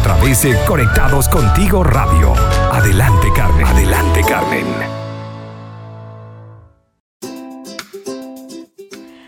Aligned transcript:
a 0.00 0.02
través 0.02 0.42
de 0.42 0.56
Conectados 0.66 1.28
Contigo 1.28 1.84
Radio. 1.84 2.32
Adelante 2.72 3.28
Carmen, 3.36 3.66
adelante 3.66 4.22
Carmen. 4.26 4.64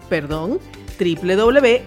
perdón, 0.09 0.59
www.smcl.cl. 0.99 1.87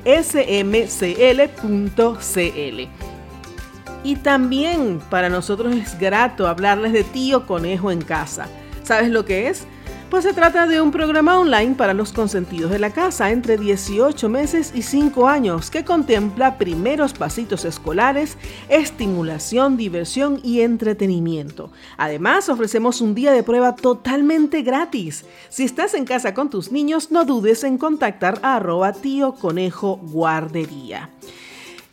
Y 4.03 4.15
también 4.15 5.01
para 5.09 5.27
nosotros 5.29 5.75
es 5.75 5.99
grato 5.99 6.47
hablarles 6.47 6.93
de 6.93 7.03
Tío 7.03 7.47
Conejo 7.47 7.91
en 7.91 8.01
Casa. 8.01 8.47
¿Sabes 8.83 9.09
lo 9.09 9.25
que 9.25 9.49
es? 9.49 9.65
Pues 10.09 10.23
se 10.23 10.33
trata 10.33 10.65
de 10.65 10.81
un 10.81 10.89
programa 10.89 11.39
online 11.39 11.75
para 11.75 11.93
los 11.93 12.11
consentidos 12.13 12.71
de 12.71 12.79
la 12.79 12.89
casa 12.89 13.29
entre 13.29 13.57
18 13.57 14.27
meses 14.27 14.71
y 14.73 14.81
5 14.81 15.27
años 15.27 15.69
que 15.69 15.85
contempla 15.85 16.57
primeros 16.57 17.13
pasitos 17.13 17.63
escolares, 17.63 18.35
estimulación, 18.69 19.77
diversión 19.77 20.39
y 20.43 20.61
entretenimiento. 20.61 21.71
Además, 21.95 22.49
ofrecemos 22.49 23.01
un 23.01 23.13
día 23.13 23.31
de 23.31 23.43
prueba 23.43 23.75
totalmente 23.75 24.63
gratis. 24.63 25.25
Si 25.49 25.63
estás 25.63 25.93
en 25.93 26.05
casa 26.05 26.33
con 26.33 26.49
tus 26.49 26.71
niños, 26.71 27.11
no 27.11 27.23
dudes 27.23 27.63
en 27.63 27.77
contactar 27.77 28.39
a 28.41 28.55
arroba 28.55 28.93
tío 28.93 29.33
conejo 29.33 29.97
guardería. 29.97 31.11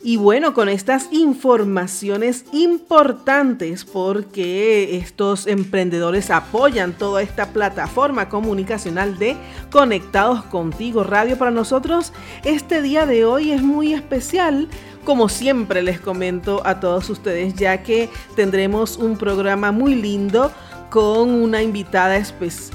Y 0.07 0.15
bueno, 0.15 0.53
con 0.53 0.69
estas 0.69 1.09
informaciones 1.11 2.45
importantes, 2.53 3.83
porque 3.83 4.95
estos 4.95 5.47
emprendedores 5.47 6.31
apoyan 6.31 6.93
toda 6.93 7.21
esta 7.21 7.47
plataforma 7.51 8.29
comunicacional 8.29 9.19
de 9.19 9.35
Conectados 9.69 10.45
Contigo 10.45 11.03
Radio 11.03 11.37
para 11.37 11.51
nosotros, 11.51 12.13
este 12.45 12.81
día 12.81 13.05
de 13.05 13.25
hoy 13.25 13.51
es 13.51 13.61
muy 13.61 13.93
especial. 13.93 14.69
Como 15.03 15.27
siempre 15.27 15.81
les 15.81 15.99
comento 15.99 16.61
a 16.65 16.79
todos 16.79 17.09
ustedes, 17.09 17.55
ya 17.55 17.83
que 17.83 18.09
tendremos 18.37 18.95
un 18.95 19.17
programa 19.17 19.73
muy 19.73 19.93
lindo 19.93 20.53
con 20.89 21.29
una 21.29 21.61
invitada, 21.61 22.21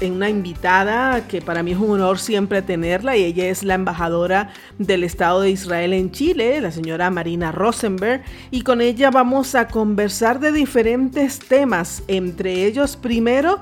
una 0.01 0.29
invitada 0.29 1.27
que 1.27 1.41
para 1.41 1.63
mí 1.63 1.71
es 1.71 1.77
un 1.77 1.91
honor 1.91 2.19
siempre 2.19 2.61
tenerla 2.61 3.17
y 3.17 3.23
ella 3.23 3.45
es 3.45 3.63
la 3.63 3.73
embajadora 3.73 4.53
del 4.77 5.03
Estado 5.03 5.41
de 5.41 5.49
Israel 5.49 5.93
en 5.93 6.11
Chile, 6.11 6.61
la 6.61 6.71
señora 6.71 7.09
Marina 7.09 7.51
Rosenberg, 7.51 8.23
y 8.51 8.61
con 8.61 8.81
ella 8.81 9.09
vamos 9.09 9.55
a 9.55 9.67
conversar 9.67 10.39
de 10.39 10.51
diferentes 10.51 11.39
temas, 11.39 12.03
entre 12.07 12.65
ellos 12.65 12.97
primero, 12.97 13.59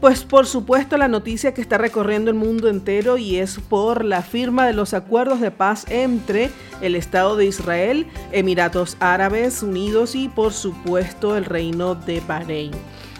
pues 0.00 0.24
por 0.24 0.46
supuesto 0.46 0.96
la 0.96 1.06
noticia 1.06 1.54
que 1.54 1.60
está 1.60 1.78
recorriendo 1.78 2.28
el 2.28 2.36
mundo 2.36 2.68
entero 2.68 3.18
y 3.18 3.36
es 3.36 3.60
por 3.60 4.04
la 4.04 4.22
firma 4.22 4.66
de 4.66 4.72
los 4.72 4.94
acuerdos 4.94 5.40
de 5.40 5.52
paz 5.52 5.86
entre 5.88 6.50
el 6.80 6.96
Estado 6.96 7.36
de 7.36 7.44
Israel, 7.44 8.08
Emiratos 8.32 8.96
Árabes 8.98 9.62
Unidos 9.62 10.16
y 10.16 10.28
por 10.28 10.52
supuesto 10.52 11.36
el 11.36 11.44
Reino 11.44 11.94
de 11.94 12.20
Bahrein. 12.26 12.72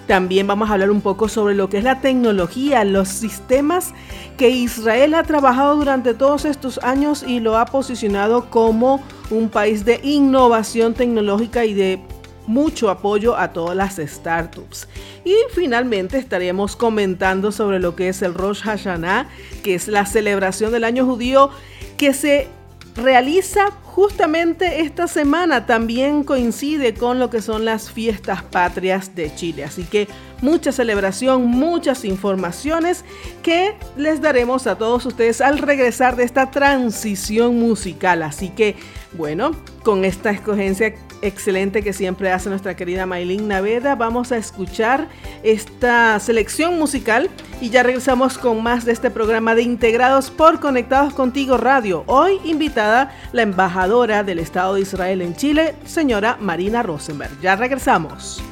También 0.07 0.47
vamos 0.47 0.69
a 0.69 0.75
hablar 0.75 0.91
un 0.91 1.01
poco 1.01 1.29
sobre 1.29 1.55
lo 1.55 1.69
que 1.69 1.79
es 1.79 1.85
la 1.85 2.01
tecnología, 2.01 2.85
los 2.85 3.09
sistemas 3.09 3.95
que 4.37 4.51
Israel 4.51 5.15
ha 5.15 5.23
trabajado 5.23 5.77
durante 5.77 6.15
todos 6.15 6.45
estos 6.45 6.79
años 6.83 7.25
y 7.27 7.41
lo 7.41 7.57
ha 7.57 7.67
posicionado 7.67 8.51
como 8.51 9.03
un 9.31 9.49
país 9.49 9.85
de 9.85 10.01
innovación 10.03 10.95
tecnológica 10.95 11.65
y 11.65 11.75
de 11.75 12.01
mucho 12.47 12.91
apoyo 12.91 13.37
a 13.37 13.53
todas 13.53 13.77
las 13.77 13.97
startups. 13.97 14.89
Y 15.25 15.35
finalmente 15.55 16.19
estaremos 16.19 16.75
comentando 16.77 17.53
sobre 17.53 17.79
lo 17.79 17.95
que 17.95 18.09
es 18.09 18.23
el 18.23 18.35
Rosh 18.35 18.63
Hashanah, 18.63 19.29
que 19.63 19.75
es 19.75 19.89
la 19.89 20.07
celebración 20.07 20.73
del 20.73 20.85
año 20.85 21.07
judío 21.07 21.51
que 21.97 22.13
se 22.13 22.49
realiza 22.97 23.71
justamente 23.83 24.81
esta 24.81 25.07
semana 25.07 25.67
también 25.67 26.25
coincide 26.25 26.95
con 26.95 27.19
lo 27.19 27.31
que 27.31 27.43
son 27.43 27.65
las 27.65 27.91
fiestas 27.91 28.43
patrias 28.43 29.15
de 29.15 29.35
Chile. 29.35 29.65
Así 29.65 29.85
que 29.85 30.09
mucha 30.41 30.73
celebración, 30.73 31.47
muchas 31.47 32.05
informaciones 32.05 33.05
que 33.43 33.75
les 33.97 34.21
daremos 34.21 34.67
a 34.67 34.77
todos 34.77 35.05
ustedes 35.07 35.41
al 35.41 35.59
regresar 35.59 36.17
de 36.17 36.25
esta 36.25 36.51
transición 36.51 37.59
musical. 37.59 38.23
Así 38.23 38.49
que, 38.49 38.77
bueno, 39.13 39.53
con 39.83 40.05
esta 40.05 40.31
escogencia 40.31 40.95
excelente 41.23 41.83
que 41.83 41.93
siempre 41.93 42.31
hace 42.31 42.51
nuestra 42.51 42.77
querida 42.77 43.07
Maylin 43.07 43.49
Naveda, 43.49 43.95
vamos 43.95 44.33
a 44.33 44.37
escuchar 44.37 45.09
esta 45.43 46.19
selección 46.21 46.79
musical 46.79 47.31
y 47.61 47.71
ya 47.71 47.83
regresamos 47.83 48.37
con 48.37 48.63
más 48.63 48.85
de 48.85 48.93
este 48.93 49.11
programa 49.11 49.55
de 49.55 49.63
Integrados 49.63 50.31
por 50.31 50.61
Conectados 50.61 51.15
Contigo 51.15 51.57
Radio. 51.57 52.05
Hoy 52.07 52.41
invitada 52.45 53.17
la 53.33 53.43
embajadora 53.43 54.25
del 54.25 54.41
Estado 54.41 54.75
de 54.75 54.83
Israel 54.83 55.23
en 55.23 55.35
Chile, 55.35 55.75
señora 55.87 56.37
Marina 56.41 56.83
Rosenberg. 56.83 57.41
Ya 57.41 57.57
regresamos. 57.57 58.43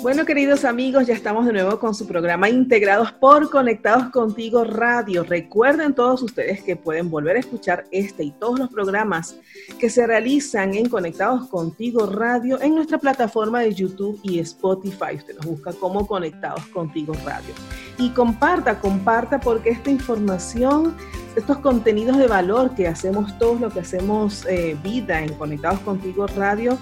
Bueno, 0.00 0.24
queridos 0.24 0.64
amigos, 0.64 1.08
ya 1.08 1.14
estamos 1.14 1.44
de 1.44 1.52
nuevo 1.52 1.80
con 1.80 1.92
su 1.92 2.06
programa 2.06 2.48
Integrados 2.48 3.10
por 3.10 3.50
Conectados 3.50 4.10
Contigo 4.10 4.62
Radio. 4.62 5.24
Recuerden 5.24 5.92
todos 5.92 6.22
ustedes 6.22 6.62
que 6.62 6.76
pueden 6.76 7.10
volver 7.10 7.34
a 7.34 7.40
escuchar 7.40 7.84
este 7.90 8.22
y 8.22 8.30
todos 8.30 8.60
los 8.60 8.68
programas 8.68 9.34
que 9.80 9.90
se 9.90 10.06
realizan 10.06 10.74
en 10.74 10.88
Conectados 10.88 11.48
Contigo 11.48 12.06
Radio 12.06 12.62
en 12.62 12.76
nuestra 12.76 12.98
plataforma 12.98 13.58
de 13.60 13.74
YouTube 13.74 14.20
y 14.22 14.38
Spotify. 14.38 15.16
Usted 15.16 15.34
nos 15.34 15.46
busca 15.46 15.72
como 15.72 16.06
Conectados 16.06 16.64
Contigo 16.66 17.12
Radio. 17.24 17.52
Y 17.98 18.10
comparta, 18.10 18.78
comparta 18.78 19.40
porque 19.40 19.70
esta 19.70 19.90
información, 19.90 20.94
estos 21.34 21.58
contenidos 21.58 22.18
de 22.18 22.28
valor 22.28 22.76
que 22.76 22.86
hacemos 22.86 23.36
todos, 23.40 23.60
lo 23.60 23.70
que 23.70 23.80
hacemos 23.80 24.46
eh, 24.46 24.76
vida 24.80 25.20
en 25.20 25.34
Conectados 25.34 25.80
Contigo 25.80 26.28
Radio, 26.28 26.78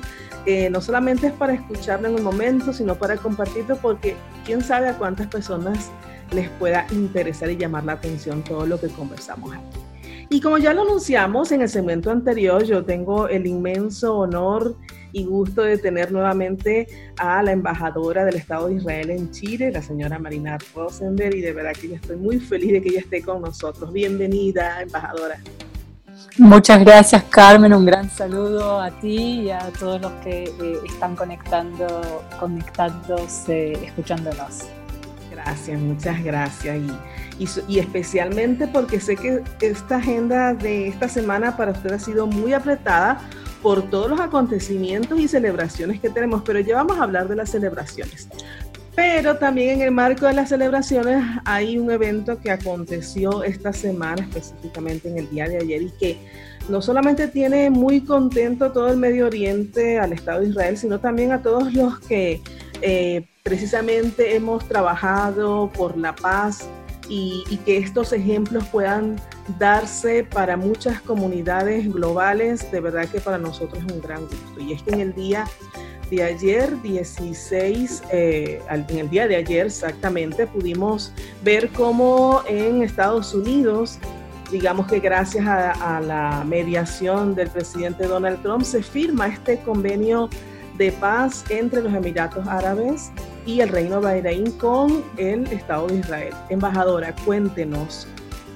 no 0.71 0.81
solamente 0.81 1.29
es 1.29 1.33
para 1.33 1.55
escucharlo 1.55 2.09
en 2.09 2.15
un 2.15 2.23
momento, 2.23 2.73
sino 2.73 2.95
para 2.97 3.17
compartirlo 3.17 3.77
porque 3.77 4.17
quién 4.45 4.63
sabe 4.63 4.89
a 4.89 4.97
cuántas 4.97 5.27
personas 5.27 5.91
les 6.33 6.49
pueda 6.51 6.87
interesar 6.91 7.51
y 7.51 7.57
llamar 7.57 7.85
la 7.85 7.93
atención 7.93 8.43
todo 8.43 8.67
lo 8.67 8.81
que 8.81 8.89
conversamos 8.89 9.55
aquí. 9.55 9.79
Y 10.29 10.41
como 10.41 10.59
ya 10.59 10.75
lo 10.75 10.83
anunciamos 10.83 11.53
en 11.53 11.63
el 11.63 11.69
segmento 11.69 12.11
anterior, 12.11 12.65
yo 12.65 12.85
tengo 12.85 13.29
el 13.29 13.47
inmenso 13.47 14.17
honor 14.17 14.75
y 15.13 15.25
gusto 15.25 15.63
de 15.63 15.79
tener 15.79 16.11
nuevamente 16.11 16.89
a 17.17 17.43
la 17.43 17.53
embajadora 17.53 18.25
del 18.25 18.35
Estado 18.35 18.69
de 18.69 18.75
Israel 18.75 19.11
en 19.11 19.31
Chile, 19.31 19.71
la 19.71 19.83
señora 19.83 20.19
Marina 20.19 20.59
Rosenberg, 20.75 21.37
y 21.37 21.41
de 21.41 21.53
verdad 21.53 21.73
que 21.81 21.89
yo 21.89 21.95
estoy 21.95 22.17
muy 22.17 22.41
feliz 22.41 22.73
de 22.73 22.83
que 22.83 22.89
ella 22.89 23.01
esté 23.01 23.23
con 23.23 23.41
nosotros. 23.41 23.93
Bienvenida, 23.93 24.83
embajadora. 24.83 25.39
Muchas 26.39 26.81
gracias 26.81 27.25
Carmen, 27.25 27.73
un 27.73 27.87
gran 27.87 28.11
saludo 28.11 28.81
a 28.81 28.91
ti 28.91 29.43
y 29.43 29.51
a 29.51 29.71
todos 29.79 30.01
los 30.01 30.13
que 30.23 30.45
eh, 30.45 30.79
están 30.87 31.17
conectando, 31.17 32.23
conectándose, 32.39 33.73
escuchándonos. 33.73 34.65
Gracias, 35.31 35.81
muchas 35.81 36.23
gracias 36.23 36.79
y, 37.39 37.49
y, 37.69 37.79
especialmente 37.79 38.67
porque 38.67 39.01
sé 39.01 39.17
que 39.17 39.43
esta 39.61 39.97
agenda 39.97 40.55
de 40.55 40.89
esta 40.89 41.09
semana 41.09 41.57
para 41.57 41.73
usted 41.73 41.93
ha 41.93 41.99
sido 41.99 42.27
muy 42.27 42.53
apretada 42.53 43.21
por 43.63 43.83
todos 43.91 44.11
los 44.11 44.21
acontecimientos 44.21 45.19
y 45.19 45.29
celebraciones 45.29 46.01
que 46.01 46.11
tenemos, 46.11 46.43
pero 46.43 46.61
ya 46.61 46.77
vamos 46.77 46.99
a 46.99 47.03
hablar 47.03 47.29
de 47.29 47.37
las 47.37 47.51
celebraciones. 47.51 48.29
Pero 48.97 49.37
también 49.37 49.77
en 49.77 49.83
el 49.83 49.91
marco 49.91 50.27
de 50.27 50.33
las 50.33 50.49
celebraciones 50.49 51.23
hay 51.45 51.79
un 51.79 51.91
evento 51.91 52.41
que 52.41 52.51
aconteció 52.51 53.45
esta 53.45 53.75
semana, 53.75 54.23
específicamente 54.23 55.11
en 55.11 55.19
el 55.19 55.29
día 55.29 55.47
de 55.47 55.59
ayer, 55.59 55.83
y 55.83 55.91
que 56.01 56.19
no 56.71 56.81
solamente 56.81 57.29
tiene 57.29 57.69
muy 57.69 58.01
contento 58.01 58.73
todo 58.73 58.89
el 58.89 58.97
Medio 58.97 59.27
Oriente, 59.27 59.99
al 59.99 60.15
Estado 60.15 60.41
de 60.41 60.49
Israel, 60.49 60.79
sino 60.79 60.99
también 60.99 61.31
a 61.33 61.43
todos 61.43 61.75
los 61.75 62.01
que 62.01 62.41
eh, 62.81 63.27
precisamente 63.43 64.35
hemos 64.35 64.67
trabajado 64.67 65.71
por 65.75 65.99
la 65.99 66.17
paz 66.17 66.67
y, 67.07 67.45
y, 67.51 67.59
que 67.59 67.77
estos 67.77 68.13
ejemplos 68.15 68.65
puedan 68.69 69.17
darse 69.59 70.25
para 70.25 70.57
muchas 70.57 71.01
comunidades 71.03 71.93
globales. 71.93 72.69
De 72.73 72.81
verdad 72.81 73.07
que 73.09 73.21
para 73.21 73.39
nosotros 73.39 73.85
es 73.87 73.93
un 73.93 74.01
gran 74.01 74.23
gusto. 74.23 74.59
Y 74.59 74.73
es 74.73 74.83
que 74.83 74.91
en 74.91 75.01
el 75.01 75.15
día 75.15 75.45
de 76.11 76.23
ayer, 76.23 76.81
16, 76.83 78.03
eh, 78.13 78.61
en 78.71 78.99
el 78.99 79.11
día 79.11 79.27
de 79.27 79.37
ayer 79.37 79.67
exactamente, 79.67 80.47
pudimos 80.47 81.13
ver 81.43 81.69
cómo 81.71 82.43
en 82.49 82.83
Estados 82.83 83.35
Unidos, 83.35 83.99
digamos 84.51 84.87
que 84.87 85.01
gracias 85.01 85.47
a, 85.47 86.01
la 86.01 86.45
mediación 86.47 87.35
del 87.35 87.49
presidente 87.49 88.07
Donald 88.07 88.41
Trump, 88.43 88.63
se 88.63 88.83
firma 88.83 89.27
este 89.27 89.59
convenio 89.61 90.29
de 90.79 90.93
paz 90.93 91.45
entre 91.49 91.83
los 91.83 91.93
Emiratos 91.93 92.47
Árabes 92.47 93.11
y 93.45 93.61
el 93.61 93.69
Reino 93.69 94.01
Bahrein 94.01 94.51
con 94.53 95.03
el 95.17 95.47
Estado 95.47 95.87
de 95.89 95.97
Israel. 95.97 96.35
Embajadora, 96.51 97.15
cuéntenos 97.25 98.07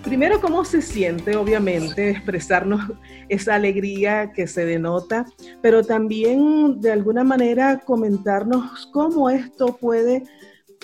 primero 0.02 0.41
cómo 0.41 0.64
se 0.64 0.82
siente, 0.82 1.37
obviamente, 1.37 2.11
expresarnos 2.11 2.81
esa 3.29 3.55
alegría 3.55 4.32
que 4.32 4.47
se 4.47 4.64
denota, 4.64 5.26
pero 5.62 5.85
también 5.85 6.81
de 6.81 6.93
alguna 6.93 7.25
manera 7.25 7.81
comentarnos 7.81 8.87
cómo 8.93 9.31
esto 9.31 9.76
puede 9.76 10.25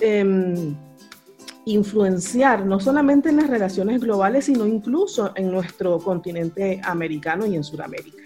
em, 0.01 0.77
influenciar 1.65 2.65
no 2.65 2.79
solamente 2.79 3.31
en 3.31 3.39
las 3.39 3.51
relaciones 3.51 4.01
globales, 4.01 4.45
sino 4.45 4.67
incluso 4.67 5.33
en 5.35 5.51
nuestro 5.51 5.99
continente 5.99 6.81
americano 6.85 7.47
y 7.47 7.57
en 7.57 7.65
Sudamérica. 7.65 8.26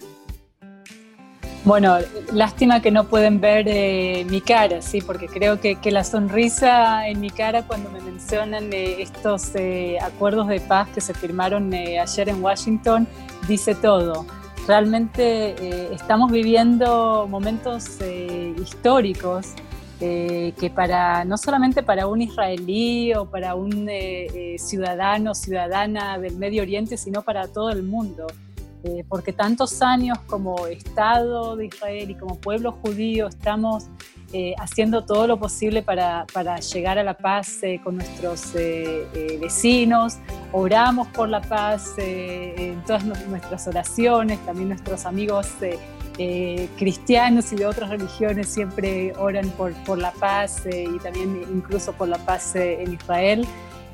Bueno, 1.62 1.99
lástima 2.33 2.81
que 2.81 2.91
no 2.91 3.05
pueden 3.05 3.39
ver 3.39 3.67
eh, 3.69 4.25
mi 4.31 4.41
cara, 4.41 4.81
sí, 4.81 5.03
porque 5.03 5.27
creo 5.27 5.61
que, 5.61 5.79
la 5.91 6.05
sonrisa 6.05 7.07
en 7.07 7.21
mi 7.21 7.29
cara 7.29 7.65
cuando 7.65 7.91
me 7.91 8.01
mencionan 8.01 8.73
eh, 8.73 9.03
estos 9.03 9.55
eh, 9.55 9.99
acuerdos 10.01 10.49
de 10.49 10.61
paz 10.61 10.89
que 10.89 11.03
se 11.03 11.12
firmaron 11.12 11.73
ayer 11.75 12.29
en 12.31 12.43
Washington 12.43 13.07
dice 13.47 13.75
todo. 13.75 14.25
Realmente 14.67 15.93
estamos 15.93 16.31
viviendo 16.31 17.27
momentos 17.29 17.99
históricos 18.62 19.49
que 19.99 20.73
para 20.75 21.25
no 21.25 21.37
solamente 21.37 21.83
para 21.83 22.07
un 22.07 22.23
israelí 22.23 23.12
o 23.15 23.27
para 23.27 23.55
un 23.55 23.89
ciudadano 24.59 25.35
ciudadana 25.35 26.19
del 26.19 26.37
Medio 26.37 26.62
Oriente, 26.62 26.97
sino 26.97 27.23
para 27.23 27.49
todo 27.49 27.71
el 27.71 27.83
mundo. 27.83 28.27
Eh, 28.82 29.05
porque 29.06 29.35
tantos 29.35 29.82
años 29.82 30.19
como 30.27 30.67
Estado 30.67 31.55
de 31.55 31.67
Israel 31.67 32.11
y 32.11 32.15
como 32.15 32.41
pueblo 32.41 32.73
judío 32.73 33.27
estamos 33.27 33.88
eh, 34.32 34.55
haciendo 34.59 35.05
todo 35.05 35.27
lo 35.27 35.38
posible 35.38 35.82
para, 35.82 36.25
llegar 36.61 36.99
a 36.99 37.03
la 37.03 37.12
paz 37.12 37.62
eh, 37.62 37.79
con 37.85 37.97
nuestros 37.97 38.55
vecinos, 39.38 40.17
oramos 40.53 41.09
por 41.09 41.29
la 41.29 41.43
paz 41.43 41.93
en 41.99 42.82
todas 42.85 43.05
nuestras 43.05 43.67
oraciones, 43.69 44.38
también 44.47 44.69
nuestros 44.69 45.05
amigos 45.05 45.49
cristianos 46.76 47.53
y 47.53 47.56
de 47.56 47.67
otras 47.67 47.91
religiones 47.91 48.49
siempre 48.49 49.15
oran 49.19 49.50
por, 49.50 49.99
la 49.99 50.12
paz 50.12 50.62
y 50.67 50.99
también 51.00 51.43
incluso 51.53 51.93
por 51.93 52.09
la 52.09 52.19
paz 52.19 52.56
en 52.56 52.94
Israel. 52.94 53.47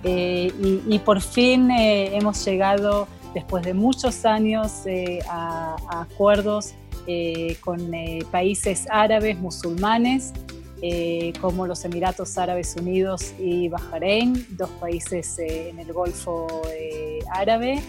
Y, 0.05 0.83
y, 0.87 0.99
por 1.01 1.21
fin 1.21 1.71
hemos 1.73 2.45
llegado 2.45 3.09
después 3.37 3.63
de 3.65 3.75
muchos 3.75 4.25
años 4.25 4.87
eh, 4.87 5.19
a, 5.29 5.77
acuerdos 5.91 6.73
eh, 7.07 7.59
con 7.61 7.93
eh, 7.93 8.21
países 8.31 8.87
árabes 8.91 9.37
musulmanes, 9.39 10.33
como 11.41 11.67
los 11.67 11.85
Emiratos 11.85 12.39
Árabes 12.39 12.77
Unidos 12.77 13.35
y 13.39 13.69
Bahrein, 13.69 14.47
dos 14.51 14.71
países 14.81 15.39
en 15.39 15.79
el 15.79 15.93
Golfo 15.93 16.63
Árabe. 17.31 17.83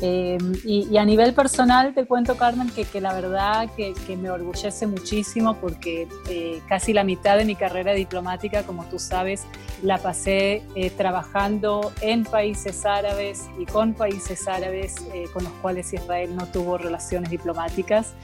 Em, 0.00 0.52
y, 0.64 0.96
a 0.96 1.04
nivel 1.04 1.34
personal 1.34 1.92
te 1.92 2.06
cuento, 2.06 2.36
Carmen, 2.36 2.70
que, 2.70 3.00
la 3.00 3.12
verdad 3.14 3.68
que, 3.76 3.94
me 4.16 4.30
orgullece 4.30 4.86
muchísimo 4.86 5.54
porque 5.54 6.06
eh, 6.28 6.60
casi 6.68 6.92
la 6.92 7.02
mitad 7.02 7.36
de 7.36 7.44
mi 7.44 7.56
carrera 7.56 7.94
diplomática, 7.94 8.62
como 8.62 8.84
tú 8.84 8.98
sabes, 8.98 9.44
la 9.82 9.98
pasé 9.98 10.62
eh, 10.74 10.90
trabajando 10.90 11.92
en 12.00 12.24
países 12.24 12.84
árabes 12.86 13.48
y 13.58 13.66
con 13.66 13.94
países 13.94 14.46
árabes 14.46 14.96
eh, 15.14 15.24
con 15.32 15.44
los 15.44 15.52
cuales 15.54 15.92
Israel 15.92 16.34
no 16.36 16.46
tuvo 16.46 16.78
relaciones 16.78 17.30
diplomáticas. 17.30 18.14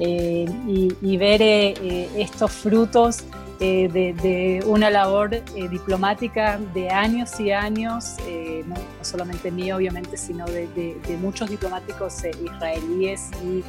Y, 0.00 0.92
y, 1.02 1.16
ver 1.18 1.40
estos 1.40 2.50
frutos 2.50 3.22
eh, 3.60 3.88
de, 3.88 4.64
una 4.66 4.90
labor 4.90 5.32
eh, 5.34 5.42
diplomática 5.70 6.58
de 6.74 6.90
años 6.90 7.38
y 7.38 7.52
años, 7.52 8.16
eh, 8.26 8.64
no, 8.66 8.74
solamente 9.00 9.50
mío 9.52 9.76
obviamente, 9.76 10.16
sino 10.16 10.44
de, 10.46 10.96
muchos 11.20 11.48
diplomáticos 11.48 12.24
israelíes 12.24 13.30
y 13.44 13.62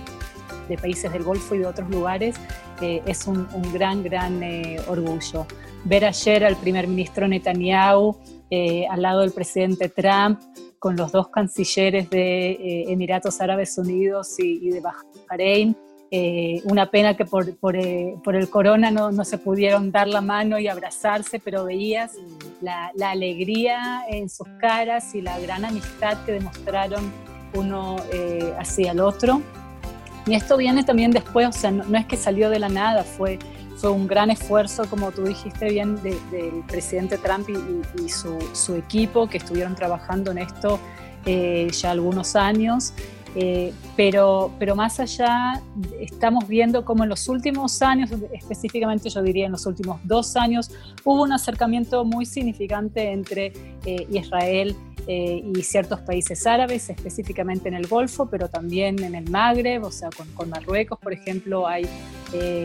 de 0.68 0.78
países 0.78 1.14
del 1.14 1.24
Golfo 1.24 1.54
y 1.54 1.60
de 1.60 1.68
otros 1.68 1.90
lugares, 1.90 2.36
es 2.82 3.28
un, 3.28 3.48
gran, 3.72 4.04
gran 4.04 4.42
orgullo. 4.88 5.46
Ver 5.84 6.06
ayer 6.06 6.44
al 6.44 6.56
primer 6.58 6.88
ministro 6.88 7.28
Netanyahu 7.28 8.18
al 8.90 9.02
lado 9.02 9.22
del 9.22 9.32
presidente 9.32 9.90
Trump, 9.90 10.42
con 10.80 10.96
los 10.96 11.12
dos 11.12 11.30
cancilleres 11.30 12.10
de 12.10 12.92
Emiratos 12.92 13.40
Árabes 13.40 13.78
Unidos 13.78 14.40
y, 14.40 14.68
y 14.68 14.72
de 14.72 14.82
Bahrein, 15.30 15.78
eh, 16.12 16.62
una 16.66 16.92
pena 16.92 17.18
que 17.18 17.26
por, 17.26 17.48
eh, 17.76 18.16
por, 18.24 18.36
el 18.36 18.50
corona 18.50 18.92
no, 18.92 19.12
no, 19.12 19.26
se 19.26 19.40
pudieron 19.40 19.92
dar 19.92 20.08
la 20.08 20.22
mano 20.22 20.60
y 20.60 20.68
abrazarse, 20.68 21.40
pero 21.40 21.66
veías 21.66 22.14
la, 22.62 22.92
alegría 23.10 24.04
en 24.08 24.30
sus 24.30 24.48
caras 24.60 25.16
y 25.16 25.22
la 25.22 25.40
gran 25.40 25.66
amistad 25.66 26.24
que 26.26 26.34
demostraron 26.34 27.12
uno 27.56 27.96
eh, 28.14 28.54
hacia 28.60 28.92
el 28.92 29.00
otro. 29.00 29.42
Y 30.28 30.36
esto 30.36 30.58
viene 30.58 30.84
también 30.84 31.12
después, 31.12 31.48
o 31.48 31.52
sea, 31.52 31.72
no, 31.72 31.98
es 31.98 32.06
que 32.06 32.18
salió 32.18 32.50
de 32.52 32.60
la 32.60 32.70
nada, 32.70 33.04
fue, 33.04 33.40
fue 33.78 33.90
un 33.90 34.08
gran 34.08 34.30
esfuerzo, 34.30 34.88
como 34.90 35.12
tú 35.12 35.24
dijiste 35.24 35.70
bien, 35.70 36.02
del 36.04 36.64
presidente 36.68 37.18
Trump 37.18 37.50
y, 37.50 38.10
su, 38.10 38.38
su, 38.54 38.76
equipo 38.76 39.28
que 39.28 39.38
estuvieron 39.38 39.76
trabajando 39.76 40.32
en 40.32 40.38
esto 40.40 40.80
ya 41.26 41.90
algunos 41.90 42.36
años 42.36 42.94
Eh, 43.38 43.74
pero, 43.98 44.52
pero 44.58 44.76
más 44.76 45.00
allá, 45.02 45.62
estamos 46.00 46.48
viendo 46.48 46.86
cómo 46.86 47.04
en 47.04 47.10
los 47.10 47.28
últimos 47.28 47.82
años, 47.82 48.10
específicamente 48.32 49.10
yo 49.10 49.22
diría 49.22 49.46
en 49.46 49.52
los 49.52 49.66
últimos 49.66 50.00
dos 50.06 50.38
años, 50.38 50.72
hubo 51.04 51.24
un 51.24 51.34
acercamiento 51.34 52.06
muy 52.06 52.26
significante 52.26 53.12
entre 53.12 53.52
eh, 53.86 54.08
Israel 54.10 54.74
eh, 55.08 55.44
y 55.54 55.62
ciertos 55.64 56.00
países 56.00 56.48
árabes, 56.48 56.90
específicamente 56.90 57.68
en 57.68 57.76
el 57.76 57.88
Golfo, 57.88 58.28
pero 58.28 58.48
también 58.48 59.04
en 59.04 59.16
el 59.16 59.30
Magreb, 59.30 59.84
o 59.84 59.92
sea, 59.92 60.10
con, 60.36 60.50
Marruecos, 60.50 60.98
por 60.98 61.12
ejemplo, 61.12 61.68
hay 61.68 61.88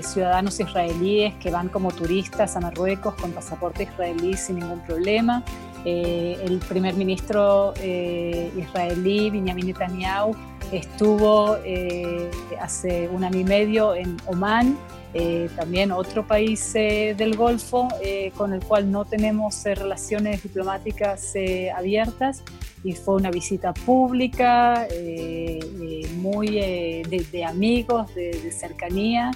ciudadanos 0.02 0.58
israelíes 0.58 1.34
que 1.34 1.50
van 1.50 1.68
como 1.68 1.92
turistas 1.92 2.56
a 2.56 2.60
Marruecos 2.60 3.14
con 3.14 3.30
pasaporte 3.30 3.84
israelí 3.84 4.36
sin 4.36 4.58
ningún 4.58 4.80
problema. 4.80 5.44
El 5.84 6.60
primer 6.68 6.94
ministro 6.94 7.75
israelí, 7.75 9.30
Benjamin 9.30 9.66
Netanyahu, 9.66 10.34
Estuvo 10.72 11.56
eh, 11.64 12.30
hace 12.60 13.08
un 13.08 13.25
año 13.25 13.40
y 13.40 13.44
medio 13.44 13.94
en 13.96 14.16
Omán, 14.26 14.78
eh, 15.14 15.49
también 15.56 15.90
otro 15.90 16.25
país 16.25 16.72
eh, 16.76 17.16
del 17.18 17.37
Golfo 17.37 17.88
con 18.37 18.52
el 18.52 18.64
cual 18.64 18.92
no 18.92 19.04
tenemos 19.04 19.64
relaciones 19.64 20.44
diplomáticas 20.44 21.34
abiertas 21.76 22.44
y 22.84 22.92
fue 22.92 23.16
una 23.16 23.32
visita 23.32 23.75
pública, 23.75 24.87
muy 26.14 26.46
de, 26.50 27.44
amigos, 27.44 28.14
de 28.14 28.52
cercanía. 28.52 29.32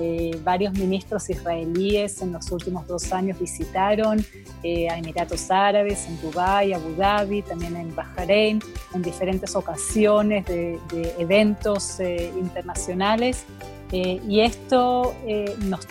Eh, 0.00 0.36
varios 0.42 0.72
ministros 0.74 1.30
israelíes 1.30 2.20
en 2.20 2.32
los 2.32 2.50
últimos 2.50 2.86
dos 2.86 3.12
años 3.12 3.38
visitaron 3.38 4.24
eh, 4.64 4.88
a 4.90 4.98
Emiratos 4.98 5.50
Árabes, 5.50 6.08
en 6.08 6.20
Dubái, 6.20 6.72
Abu 6.72 6.94
Dhabi, 6.96 7.42
también 7.42 7.76
en 7.76 7.94
Bahrein, 7.94 8.60
en 8.92 9.02
diferentes 9.02 9.54
ocasiones 9.54 10.46
de, 10.46 10.80
eventos 11.18 12.00
eh, 12.00 12.32
internacionales. 12.36 13.44
y 13.92 14.40
esto 14.40 15.14
nos, 15.60 15.86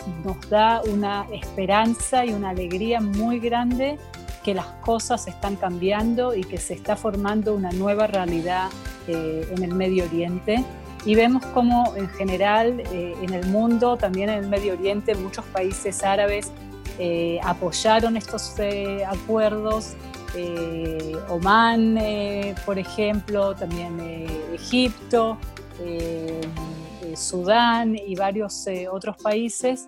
da 0.50 0.82
una 0.82 1.26
esperanza 1.32 2.26
y 2.26 2.34
una 2.34 2.50
alegría 2.50 3.00
muy 3.00 3.38
grande 3.38 3.96
que 4.44 4.52
las 4.52 4.66
cosas 4.84 5.26
están 5.26 5.56
cambiando 5.56 6.34
y 6.34 6.44
que 6.44 6.58
se 6.58 6.74
está 6.74 6.96
formando 6.96 7.54
una 7.54 7.70
nueva 7.72 8.06
realidad 8.06 8.68
en 9.08 9.62
el 9.62 9.74
Medio 9.74 10.04
Oriente 10.04 10.62
y 11.06 11.14
vemos 11.14 11.44
como 11.46 11.94
en 11.96 12.08
general 12.08 12.80
eh, 12.92 13.14
en 13.20 13.34
el 13.34 13.46
mundo, 13.46 13.96
también 13.96 14.30
en 14.30 14.44
el 14.44 14.48
Medio 14.48 14.72
Oriente, 14.72 15.14
muchos 15.14 15.44
países 15.46 16.02
árabes 16.02 16.50
eh, 16.98 17.38
apoyaron 17.42 18.16
estos 18.16 18.54
eh, 18.58 19.04
acuerdos. 19.04 19.94
Omán, 21.28 21.96
por 22.66 22.76
ejemplo, 22.76 23.54
también 23.54 24.26
Egipto, 24.52 25.38
Sudán 27.14 27.94
y 27.94 28.16
varios 28.16 28.66
otros 28.90 29.16
países 29.18 29.86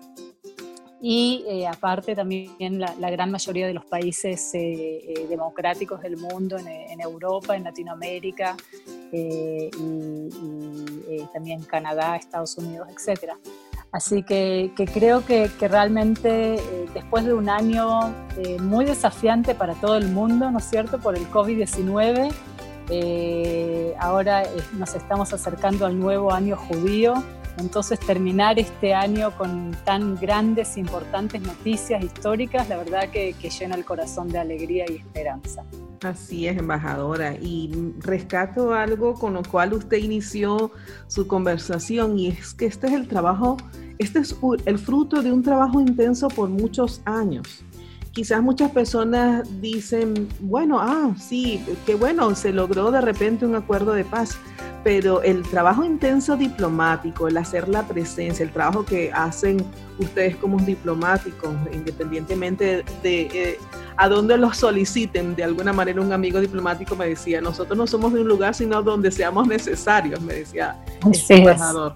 y 1.01 1.65
aparte 1.69 2.15
también 2.15 2.79
la, 2.79 3.11
gran 3.11 3.29
mayoría 3.29 3.67
de 3.67 3.73
los 3.73 3.83
países 3.83 4.53
democráticos 5.27 6.01
del 6.01 6.15
mundo, 6.15 6.57
en, 6.59 7.01
Europa, 7.01 7.57
en 7.57 7.65
Latinoamérica, 7.65 8.55
eh, 9.11 9.69
y, 9.79 10.29
eh, 11.09 11.27
también 11.33 11.63
Canadá, 11.63 12.15
Estados 12.15 12.57
Unidos, 12.57 12.87
etc. 12.89 13.31
Así 13.91 14.23
que, 14.23 14.71
creo 14.93 15.25
que, 15.25 15.49
realmente 15.59 16.55
eh, 16.55 16.89
después 16.93 17.25
de 17.25 17.33
un 17.33 17.49
año 17.49 18.13
muy 18.61 18.85
desafiante 18.85 19.55
para 19.55 19.73
todo 19.75 19.97
el 19.97 20.09
mundo, 20.09 20.51
¿no 20.51 20.59
es 20.59 20.65
cierto?, 20.65 20.99
por 20.99 21.15
el 21.15 21.29
COVID-19, 21.31 22.31
ahora 23.99 24.43
nos 24.73 24.95
estamos 24.95 25.33
acercando 25.33 25.85
al 25.85 25.99
nuevo 25.99 26.31
año 26.31 26.55
judío, 26.55 27.23
entonces 27.57 27.99
terminar 27.99 28.59
este 28.59 28.93
año 28.93 29.35
con 29.37 29.75
tan 29.83 30.15
grandes, 30.15 30.77
importantes 30.77 31.41
noticias 31.41 32.03
históricas, 32.03 32.69
la 32.69 32.77
verdad 32.77 33.09
que 33.09 33.33
llena 33.33 33.75
el 33.75 33.85
corazón 33.85 34.29
de 34.29 34.39
alegría 34.39 34.85
y 34.89 34.95
esperanza. 34.95 35.63
Así 36.03 36.47
es, 36.47 36.57
embajadora. 36.57 37.35
Y 37.35 37.71
rescato 37.99 38.73
algo 38.73 39.15
con 39.15 39.33
lo 39.33 39.43
cual 39.43 39.73
usted 39.73 39.97
inició 39.97 40.71
su 41.07 41.27
conversación 41.27 42.17
y 42.19 42.27
es 42.27 42.53
que 42.53 42.65
este 42.65 42.87
es 42.87 42.93
el 42.93 43.07
trabajo, 43.07 43.57
este 43.97 44.19
es 44.19 44.35
el 44.65 44.77
fruto 44.77 45.21
de 45.21 45.31
un 45.31 45.41
trabajo 45.41 45.81
intenso 45.81 46.27
por 46.27 46.49
muchos 46.49 47.01
años. 47.05 47.63
Quizás 48.11 48.41
muchas 48.41 48.71
personas 48.71 49.47
dicen, 49.61 50.27
bueno, 50.39 50.79
ah, 50.79 51.13
sí, 51.19 51.63
qué 51.85 51.95
bueno, 51.95 52.33
se 52.35 52.51
logró 52.51 52.89
de 52.89 53.01
repente 53.01 53.45
un 53.45 53.55
acuerdo 53.55 53.93
de 53.93 54.05
paz, 54.05 54.39
pero 54.83 55.21
el 55.21 55.43
trabajo 55.43 55.83
intenso 55.83 56.37
diplomático, 56.37 57.27
el 57.27 57.37
hacer 57.37 57.67
la 57.67 57.87
presencia, 57.87 58.43
el 58.43 58.51
trabajo 58.51 58.85
que 58.85 59.11
hacen 59.11 59.65
ustedes 59.99 60.35
como 60.37 60.59
diplomáticos, 60.59 61.53
independientemente 61.73 62.83
de... 63.03 63.21
Eh, 63.33 63.59
a 63.97 64.07
donde 64.07 64.37
los 64.37 64.57
soliciten. 64.57 65.35
De 65.35 65.43
alguna 65.43 65.73
manera 65.73 65.99
un 66.01 66.13
amigo 66.13 66.39
diplomático 66.39 66.95
me 66.95 67.09
decía, 67.09 67.41
nosotros 67.41 67.77
no 67.77 67.87
somos 67.87 68.13
de 68.13 68.21
un 68.21 68.27
lugar 68.27 68.53
sino 68.53 68.81
donde 68.81 69.11
seamos 69.11 69.47
necesarios, 69.47 70.21
me 70.21 70.35
decía 70.35 70.79
el 71.03 71.37
embajador. 71.37 71.95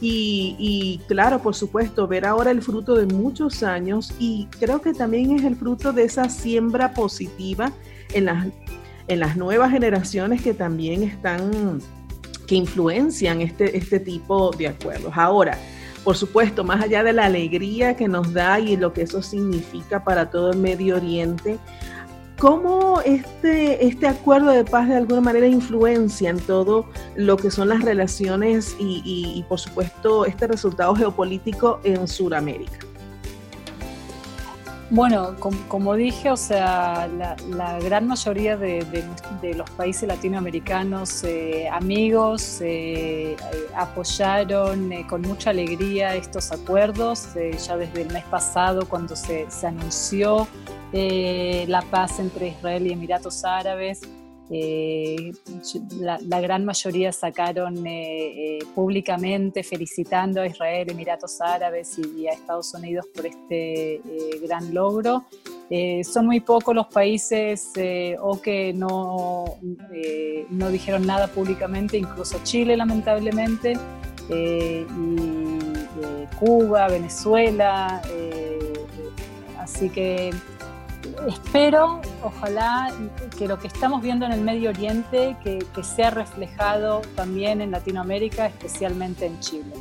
Y, 0.00 0.54
y, 0.58 1.00
claro, 1.08 1.40
por 1.40 1.54
supuesto, 1.54 2.06
ver 2.06 2.26
ahora 2.26 2.50
el 2.50 2.62
fruto 2.62 2.94
de 2.94 3.06
muchos 3.06 3.62
años 3.62 4.12
y 4.18 4.46
creo 4.58 4.80
que 4.80 4.92
también 4.92 5.36
es 5.36 5.44
el 5.44 5.56
fruto 5.56 5.92
de 5.92 6.04
esa 6.04 6.28
siembra 6.28 6.94
positiva 6.94 7.72
en 8.12 8.26
las, 8.26 8.46
en 9.08 9.20
las 9.20 9.36
nuevas 9.36 9.70
generaciones 9.70 10.42
que 10.42 10.54
también 10.54 11.02
están, 11.02 11.80
que 12.48 12.56
influencian 12.56 13.40
este, 13.40 13.76
este 13.76 14.00
tipo 14.00 14.50
de 14.50 14.68
acuerdos. 14.68 15.12
Ahora, 15.14 15.56
por 16.02 16.16
supuesto, 16.16 16.64
más 16.64 16.82
allá 16.82 17.04
de 17.04 17.12
la 17.12 17.26
alegría 17.26 17.94
que 17.94 18.08
nos 18.08 18.32
da 18.32 18.58
y 18.58 18.76
lo 18.76 18.92
que 18.92 19.02
eso 19.02 19.22
significa 19.22 20.02
para 20.02 20.30
todo 20.30 20.52
el 20.52 20.58
Medio 20.58 20.96
Oriente, 20.96 21.58
¿cómo 22.38 23.02
este, 23.04 23.86
este 23.86 24.06
acuerdo 24.06 24.50
de 24.50 24.64
paz 24.64 24.88
de 24.88 24.96
alguna 24.96 25.20
manera 25.20 25.46
influencia 25.46 26.30
en 26.30 26.38
todo 26.38 26.86
lo 27.14 27.36
que 27.36 27.50
son 27.50 27.68
las 27.68 27.82
relaciones 27.82 28.74
y, 28.78 29.44
por 29.48 29.60
supuesto, 29.60 30.24
este 30.24 30.46
resultado 30.46 30.94
geopolítico 30.94 31.78
en 31.84 32.08
Sudamérica? 32.08 32.78
Bueno, 34.90 35.36
como, 35.38 35.94
dije, 35.96 36.30
o 36.30 36.36
sea, 36.36 37.08
la, 37.08 37.78
gran 37.78 38.06
mayoría 38.06 38.56
de, 38.56 39.04
los 39.54 39.68
países 39.70 40.08
latinoamericanos, 40.08 41.24
eh, 41.24 41.68
amigos, 41.68 42.60
eh, 42.62 43.36
apoyaron 43.76 44.90
eh, 44.90 45.06
con 45.06 45.20
mucha 45.22 45.50
alegría 45.50 46.14
estos 46.14 46.52
acuerdos, 46.52 47.28
ya 47.34 47.76
desde 47.76 48.02
el 48.02 48.12
mes 48.12 48.24
pasado 48.24 48.88
cuando 48.88 49.14
se 49.14 49.46
anunció 49.62 50.48
la 50.92 51.82
paz 51.90 52.18
entre 52.18 52.48
Israel 52.48 52.86
y 52.86 52.92
Emiratos 52.92 53.44
Árabes. 53.44 54.00
Eh, 54.50 55.32
la, 56.00 56.40
gran 56.40 56.64
mayoría 56.64 57.12
sacaron 57.12 57.86
eh, 57.86 58.56
eh, 58.56 58.58
públicamente 58.74 59.62
felicitando 59.62 60.40
a 60.40 60.46
Israel, 60.46 60.90
Emiratos 60.90 61.40
Árabes 61.42 61.98
y, 61.98 62.26
a 62.26 62.32
Estados 62.32 62.72
Unidos 62.72 63.06
por 63.14 63.26
este 63.26 64.00
gran 64.42 64.72
logro. 64.72 65.24
son 66.02 66.26
muy 66.26 66.40
pocos 66.40 66.74
los 66.74 66.86
países 66.86 67.72
o 68.20 68.40
que 68.40 68.72
no, 68.72 69.58
no 70.50 70.68
dijeron 70.70 71.06
nada 71.06 71.26
públicamente, 71.26 71.98
incluso 71.98 72.40
Chile 72.42 72.74
lamentablemente, 72.76 73.76
Cuba, 76.38 76.88
Venezuela, 76.88 78.00
así 79.58 79.90
que 79.90 80.30
espero, 81.26 82.00
ojalá, 82.22 82.92
que 83.36 83.48
lo 83.48 83.58
que 83.58 83.66
estamos 83.66 84.02
viendo 84.02 84.26
en 84.26 84.32
el 84.32 84.40
Medio 84.40 84.70
Oriente, 84.70 85.36
que, 85.42 85.64
sea 85.82 86.10
reflejado 86.10 87.02
también 87.14 87.60
en 87.60 87.70
Latinoamérica, 87.70 88.46
especialmente 88.46 89.26
en 89.26 89.38
Chile. 89.40 89.72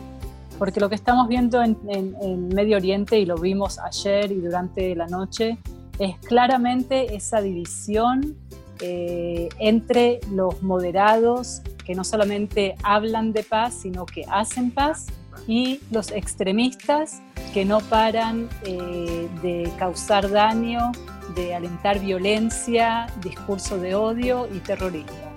Porque 0.58 0.80
lo 0.80 0.90
que 0.90 0.96
estamos 0.96 1.28
viendo 1.28 1.62
en, 1.62 2.48
Medio 2.50 2.78
Oriente, 2.78 3.20
y 3.20 3.26
lo 3.26 3.36
vimos 3.36 3.80
ayer 3.80 4.32
y 4.32 4.42
durante 4.42 4.96
la 4.96 5.08
noche, 5.08 5.58
es 6.00 6.16
claramente 6.20 7.16
esa 7.16 7.42
división 7.42 8.36
eh, 8.80 9.50
entre 9.60 10.20
los 10.32 10.62
moderados, 10.62 11.62
que 11.86 11.96
no 11.96 12.04
solamente 12.04 12.76
hablan 12.84 13.34
de 13.34 13.44
paz, 13.44 13.76
sino 13.82 14.06
que 14.06 14.24
hacen 14.30 14.72
paz, 14.72 15.08
y 15.48 15.80
los 15.92 16.12
extremistas 16.12 17.22
que 17.54 17.64
no 17.66 17.80
paran 17.80 18.50
eh, 18.66 19.30
de 19.42 19.72
causar 19.78 20.30
daño 20.30 20.92
de 21.36 21.56
alentar 21.56 22.00
violencia, 22.00 23.08
discurso 23.22 23.78
de 23.78 23.96
odio 23.96 24.48
y 24.54 24.60
terrorismo. 24.60 25.28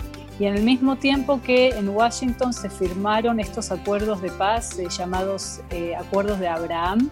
Y 0.41 0.47
en 0.47 0.57
el 0.57 0.63
mismo 0.63 0.97
tiempo 0.97 1.43
que 1.43 1.69
en 1.69 1.91
Washington 1.91 2.55
se 2.55 2.71
firmaron 2.71 3.41
estos 3.41 3.71
acuerdos 3.71 4.23
de 4.23 4.31
paz 4.31 4.79
eh, 4.79 4.87
llamados 4.89 5.61
eh, 5.71 5.95
Acuerdos 5.95 6.41
de 6.41 6.49
Abraham, 6.49 7.11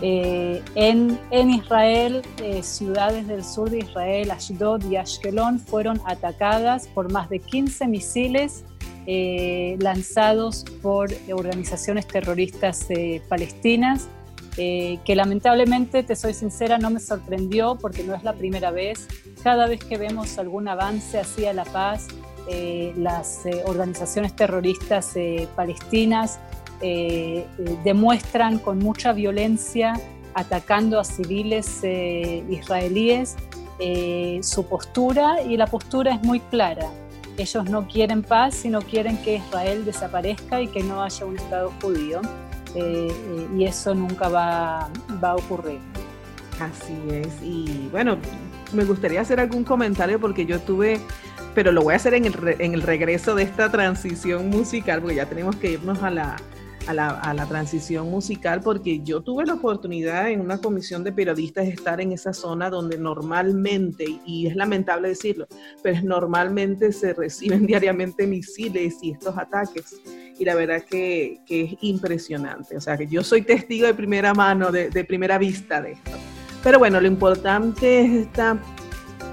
eh, 0.00 0.62
en, 0.74 1.20
en, 1.30 1.50
Israel, 1.50 2.22
ciudades 2.62 3.26
del 3.28 3.44
sur 3.44 3.68
de 3.68 3.78
Israel, 3.80 4.30
Ashdod 4.30 4.82
y 4.90 4.96
Ashkelon, 4.96 5.60
fueron 5.60 6.00
atacadas 6.06 6.88
por 6.88 7.12
más 7.12 7.28
de 7.28 7.38
15 7.38 7.86
misiles 7.86 8.64
lanzados 9.78 10.64
por 10.82 11.10
organizaciones 11.30 12.08
terroristas 12.08 12.88
palestinas, 13.28 14.08
que 14.56 15.14
lamentablemente, 15.16 16.02
te 16.02 16.14
soy 16.16 16.34
sincera, 16.34 16.78
no 16.78 16.90
me 16.90 17.00
sorprendió 17.00 17.76
porque 17.80 18.04
no 18.04 18.14
es 18.14 18.22
la 18.22 18.34
primera 18.34 18.70
vez. 18.70 19.08
Cada 19.42 19.66
vez 19.66 19.84
que 19.84 19.98
vemos 19.98 20.38
algún 20.38 20.68
avance 20.68 21.18
hacia 21.18 21.52
la 21.52 21.64
paz, 21.64 22.08
las 22.96 23.42
organizaciones 23.64 24.36
terroristas 24.36 25.14
palestinas 25.56 26.38
demuestran 27.84 28.58
con 28.58 28.78
mucha 28.78 29.12
violencia 29.12 29.94
atacando 30.34 30.98
a 30.98 31.04
civiles 31.04 31.80
eh, 31.82 32.44
israelíes, 32.50 33.36
eh, 33.78 34.40
su 34.42 34.66
postura 34.66 35.42
y 35.42 35.56
la 35.56 35.66
postura 35.66 36.14
es 36.14 36.22
muy 36.22 36.40
clara. 36.40 36.90
Ellos 37.36 37.64
no 37.68 37.88
quieren 37.88 38.22
paz, 38.22 38.54
sino 38.54 38.80
quieren 38.82 39.16
que 39.22 39.36
Israel 39.36 39.84
desaparezca 39.84 40.60
y 40.60 40.68
que 40.68 40.82
no 40.82 41.02
haya 41.02 41.24
un 41.24 41.36
Estado 41.36 41.72
judío. 41.80 42.20
Eh, 42.74 43.48
y 43.56 43.64
eso 43.64 43.94
nunca 43.94 44.28
va, 44.28 44.88
va 45.22 45.30
a 45.30 45.36
ocurrir. 45.36 45.80
Así 46.60 46.96
es. 47.10 47.28
Y 47.42 47.88
bueno, 47.90 48.18
me 48.72 48.84
gustaría 48.84 49.20
hacer 49.20 49.40
algún 49.40 49.64
comentario 49.64 50.20
porque 50.20 50.46
yo 50.46 50.60
tuve, 50.60 51.00
pero 51.54 51.72
lo 51.72 51.82
voy 51.82 51.94
a 51.94 51.96
hacer 51.96 52.14
en 52.14 52.26
el, 52.26 52.56
en 52.58 52.74
el 52.74 52.82
regreso 52.82 53.34
de 53.34 53.44
esta 53.44 53.70
transición 53.70 54.50
musical, 54.50 55.00
porque 55.00 55.16
ya 55.16 55.26
tenemos 55.26 55.56
que 55.56 55.72
irnos 55.72 56.02
a 56.02 56.10
la, 56.10 56.36
a 56.86 56.94
la, 56.94 57.46
transición 57.46 58.10
musical 58.10 58.60
porque 58.62 59.00
yo 59.00 59.22
tuve 59.22 59.44
la 59.44 59.54
oportunidad 59.54 60.30
en 60.30 60.40
una 60.40 60.58
comisión 60.58 61.04
de 61.04 61.12
periodistas 61.12 61.66
de 61.66 61.72
estar 61.72 62.00
en 62.00 62.12
esa 62.12 62.32
zona 62.32 62.70
donde 62.70 62.98
normalmente, 62.98 64.20
y 64.24 64.46
es 64.46 64.56
lamentable 64.56 65.08
decirlo, 65.08 65.46
pero 65.82 66.00
normalmente 66.02 66.92
se 66.92 67.12
reciben 67.12 67.66
diariamente 67.66 68.26
misiles 68.26 68.96
y 69.02 69.12
estos 69.12 69.36
ataques. 69.36 69.96
Y 70.38 70.44
la 70.44 70.54
verdad 70.54 70.82
que, 70.82 71.40
es 71.48 71.76
impresionante. 71.82 72.76
O 72.76 72.80
sea, 72.80 72.96
que 72.96 73.06
yo 73.06 73.22
soy 73.22 73.42
testigo 73.42 73.86
de 73.86 73.94
primera 73.94 74.34
mano, 74.34 74.72
de, 74.72 74.90
de 74.90 75.04
primera 75.04 75.38
vista 75.38 75.80
de 75.80 75.92
esto. 75.92 76.10
Pero 76.62 76.78
bueno, 76.78 77.00
lo 77.00 77.06
importante 77.06 78.00
es 78.00 78.26
esta, 78.26 78.58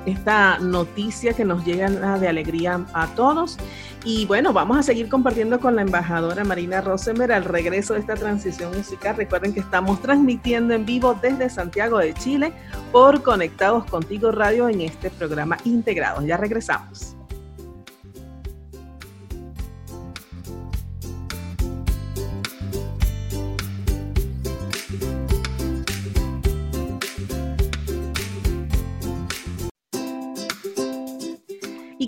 esta 0.05 0.57
noticia 0.59 1.33
que 1.33 1.45
nos 1.45 1.65
llega 1.65 2.17
de 2.17 2.27
alegría 2.27 2.85
a 2.93 3.07
todos 3.15 3.57
y 4.03 4.25
bueno, 4.25 4.51
vamos 4.51 4.77
a 4.77 4.83
seguir 4.83 5.09
compartiendo 5.09 5.59
con 5.59 5.75
la 5.75 5.83
embajadora 5.83 6.43
Marina 6.43 6.81
Rosenberg 6.81 7.31
al 7.33 7.45
regreso 7.45 7.93
de 7.93 7.99
esta 7.99 8.15
transición 8.15 8.75
musical. 8.75 9.15
Recuerden 9.15 9.53
que 9.53 9.59
estamos 9.59 10.01
transmitiendo 10.01 10.73
en 10.73 10.85
vivo 10.85 11.17
desde 11.21 11.49
Santiago 11.49 11.99
de 11.99 12.13
Chile 12.15 12.51
por 12.91 13.21
Conectados 13.21 13.85
Contigo 13.85 14.31
Radio 14.31 14.69
en 14.69 14.81
este 14.81 15.11
programa 15.11 15.57
integrado. 15.65 16.25
Ya 16.25 16.37
regresamos. 16.37 17.15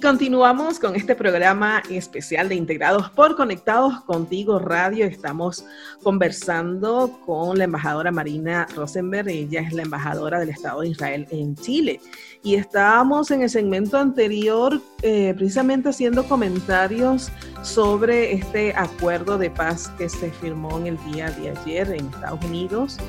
Continuamos 0.04 0.80
con 0.80 0.98
este 0.98 1.16
programa 1.16 1.82
especial 1.90 2.50
de 2.50 2.56
Integrados 2.56 3.10
por 3.12 3.38
Conectados 3.38 4.02
Contigo 4.02 4.60
Radio. 4.60 5.06
Estamos 5.06 5.64
conversando 6.04 7.22
con 7.26 7.58
la 7.58 7.64
embajadora 7.64 8.12
Marina 8.12 8.68
Rosenberg. 8.76 9.30
Ella 9.30 9.62
es 9.62 9.72
la 9.72 9.84
embajadora 9.84 10.42
del 10.42 10.50
Estado 10.50 10.82
de 10.82 10.90
Israel 10.90 11.26
en 11.32 11.56
Chile. 11.56 12.02
Y 12.44 12.56
estábamos 12.56 13.32
en 13.32 13.44
el 13.44 13.50
segmento 13.50 13.98
anterior 13.98 14.82
eh, 15.04 15.34
precisamente 15.38 15.88
haciendo 15.88 16.26
comentarios 16.26 17.32
sobre 17.62 18.34
este 18.34 18.74
acuerdo 18.76 19.38
de 19.38 19.52
paz 19.52 19.90
que 19.98 20.10
se 20.10 20.32
firmó 20.32 20.80
en 20.80 20.88
el 20.88 21.14
día 21.14 21.32
de 21.32 21.52
ayer 21.52 21.90
en 21.94 22.08
Estados 22.08 22.44
Unidos. 22.44 23.00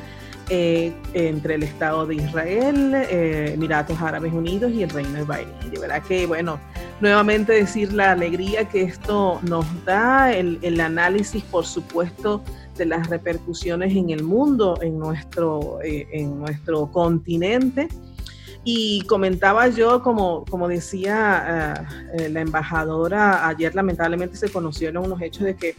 Eh, 0.51 0.93
entre 1.15 1.55
el 1.55 1.63
Estado 1.63 2.07
de 2.07 2.17
Israel, 2.17 2.93
eh, 2.95 3.53
Emiratos 3.55 3.99
Árabes 4.03 4.31
Unidos 4.31 4.73
y 4.73 4.83
el 4.83 4.91
Reino 4.91 5.15
de 5.15 5.25
Bahrein. 5.25 5.49
De 5.71 5.81
verdad 5.81 6.03
que, 6.03 6.27
bueno, 6.27 6.61
nuevamente 7.05 7.53
decir 7.53 7.93
la 7.93 8.13
alegría 8.13 8.67
que 8.67 8.83
esto 8.83 9.39
nos 9.43 9.67
da, 9.85 10.33
el, 10.33 10.81
análisis, 10.81 11.45
por 11.45 11.67
supuesto, 11.67 12.43
de 12.79 12.87
las 12.87 13.11
repercusiones 13.11 13.95
en 13.95 14.09
el 14.09 14.23
mundo, 14.23 14.79
en 14.81 14.99
nuestro, 14.99 15.81
eh, 15.85 16.09
en 16.13 16.39
nuestro 16.39 16.91
continente. 16.91 17.89
Y 18.65 19.03
comentaba 19.03 19.69
yo, 19.69 20.03
como, 20.03 20.47
como 20.47 20.67
decía 20.67 21.87
eh, 22.19 22.31
la 22.31 22.41
embajadora, 22.41 23.47
ayer 23.49 23.75
lamentablemente 23.75 24.39
se 24.39 24.49
conocieron 24.49 25.05
unos 25.05 25.21
hechos 25.21 25.45
de 25.45 25.57
que 25.57 25.77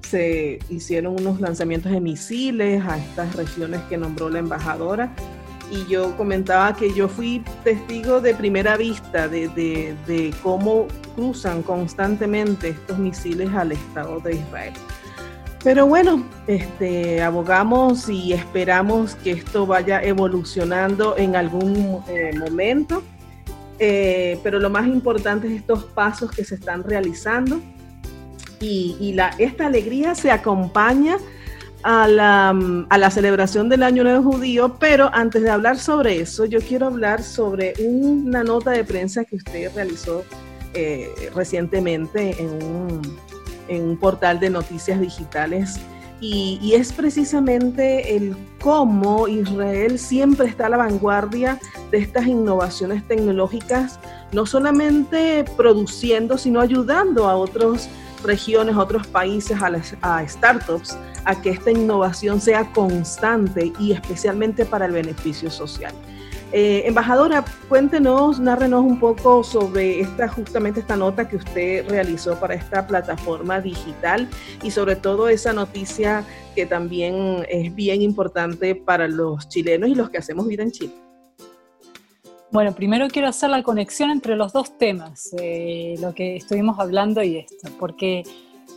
se 0.00 0.60
hicieron 0.70 1.20
unos 1.20 1.42
lanzamientos 1.42 1.92
de 1.92 2.00
misiles 2.00 2.82
a 2.86 2.96
estas 2.96 3.36
regiones 3.36 3.82
que 3.82 3.98
nombró 3.98 4.30
la 4.30 4.38
embajadora 4.38 5.14
y 5.72 5.86
yo 5.86 6.14
comentaba 6.18 6.76
que 6.76 6.92
yo 6.92 7.08
fui 7.08 7.42
testigo 7.64 8.20
de 8.20 8.34
primera 8.34 8.76
vista 8.76 9.26
de, 9.26 10.34
cómo 10.42 10.86
cruzan 11.14 11.62
constantemente 11.62 12.68
estos 12.68 12.98
misiles 12.98 13.52
al 13.54 13.72
Estado 13.72 14.20
de 14.20 14.34
Israel. 14.34 14.74
Pero 15.64 15.86
bueno, 15.86 16.26
este, 16.46 17.22
abogamos 17.22 18.08
y 18.08 18.34
esperamos 18.34 19.14
que 19.14 19.30
esto 19.30 19.64
vaya 19.64 20.02
evolucionando 20.02 21.16
en 21.16 21.36
algún 21.36 22.02
eh, 22.08 22.32
momento. 22.36 23.02
Eh, 23.78 24.38
pero 24.42 24.58
lo 24.58 24.68
más 24.68 24.86
importante 24.86 25.48
es 25.48 25.54
estos 25.54 25.84
pasos 25.84 26.30
que 26.30 26.44
se 26.44 26.56
están 26.56 26.84
realizando 26.84 27.60
y, 28.60 28.96
y 29.00 29.14
la, 29.14 29.30
esta 29.38 29.66
alegría 29.66 30.14
se 30.14 30.30
acompaña 30.30 31.16
a 31.82 32.08
la, 32.08 33.10
celebración 33.10 33.68
del 33.68 33.82
Año 33.82 34.04
Nuevo 34.04 34.32
Judío, 34.32 34.76
pero 34.78 35.10
antes 35.12 35.42
de 35.42 35.50
hablar 35.50 35.78
sobre 35.78 36.20
eso, 36.20 36.44
yo 36.44 36.60
quiero 36.60 36.86
hablar 36.86 37.22
sobre 37.22 37.74
una 37.80 38.44
nota 38.44 38.70
de 38.70 38.84
prensa 38.84 39.24
que 39.24 39.36
usted 39.36 39.70
realizó 39.74 40.24
eh, 40.74 41.30
recientemente 41.34 42.36
en 42.40 42.62
un, 42.62 43.32
portal 44.00 44.38
de 44.38 44.50
noticias 44.50 45.00
digitales 45.00 45.80
y, 46.20 46.58
y, 46.60 46.74
es 46.74 46.92
precisamente 46.92 48.14
el 48.14 48.36
cómo 48.60 49.28
Israel 49.28 49.98
siempre 49.98 50.46
está 50.46 50.66
a 50.66 50.68
la 50.68 50.76
vanguardia 50.76 51.58
de 51.90 51.98
estas 51.98 52.26
innovaciones 52.26 53.06
tecnológicas, 53.08 53.98
no 54.32 54.44
solamente 54.44 55.46
produciendo, 55.56 56.36
sino 56.36 56.60
ayudando 56.60 57.30
a 57.30 57.36
otros 57.36 57.88
regiones, 58.22 58.76
otros 58.76 59.06
países, 59.06 59.60
a, 59.62 59.70
las, 59.70 59.96
a 60.02 60.26
startups, 60.28 60.98
a 61.24 61.40
que 61.40 61.50
esta 61.50 61.70
innovación 61.70 62.40
sea 62.40 62.72
constante 62.72 63.72
y 63.78 63.92
especialmente 63.92 64.64
para 64.64 64.86
el 64.86 64.92
beneficio 64.92 65.50
social. 65.50 65.94
Eh, 66.54 66.82
embajadora, 66.86 67.46
cuéntenos, 67.70 68.38
nárrenos 68.38 68.84
un 68.84 69.00
poco 69.00 69.42
sobre 69.42 70.00
esta, 70.00 70.28
justamente 70.28 70.80
esta 70.80 70.96
nota 70.96 71.26
que 71.26 71.36
usted 71.36 71.88
realizó 71.88 72.38
para 72.38 72.54
esta 72.54 72.86
plataforma 72.86 73.58
digital 73.58 74.28
y 74.62 74.70
sobre 74.70 74.96
todo 74.96 75.30
esa 75.30 75.54
noticia 75.54 76.26
que 76.54 76.66
también 76.66 77.46
es 77.48 77.74
bien 77.74 78.02
importante 78.02 78.74
para 78.74 79.08
los 79.08 79.48
chilenos 79.48 79.88
y 79.88 79.94
los 79.94 80.10
que 80.10 80.18
hacemos 80.18 80.46
vida 80.46 80.62
en 80.62 80.72
Chile. 80.72 80.92
Bueno, 82.50 82.74
primero 82.74 83.08
quiero 83.08 83.28
hacer 83.28 83.48
la 83.48 83.62
conexión 83.62 84.10
entre 84.10 84.36
los 84.36 84.52
dos 84.52 84.76
temas, 84.76 85.34
eh, 85.40 85.94
lo 86.02 86.14
que 86.14 86.36
estuvimos 86.36 86.78
hablando 86.78 87.22
y 87.22 87.38
esto, 87.38 87.70
porque 87.78 88.24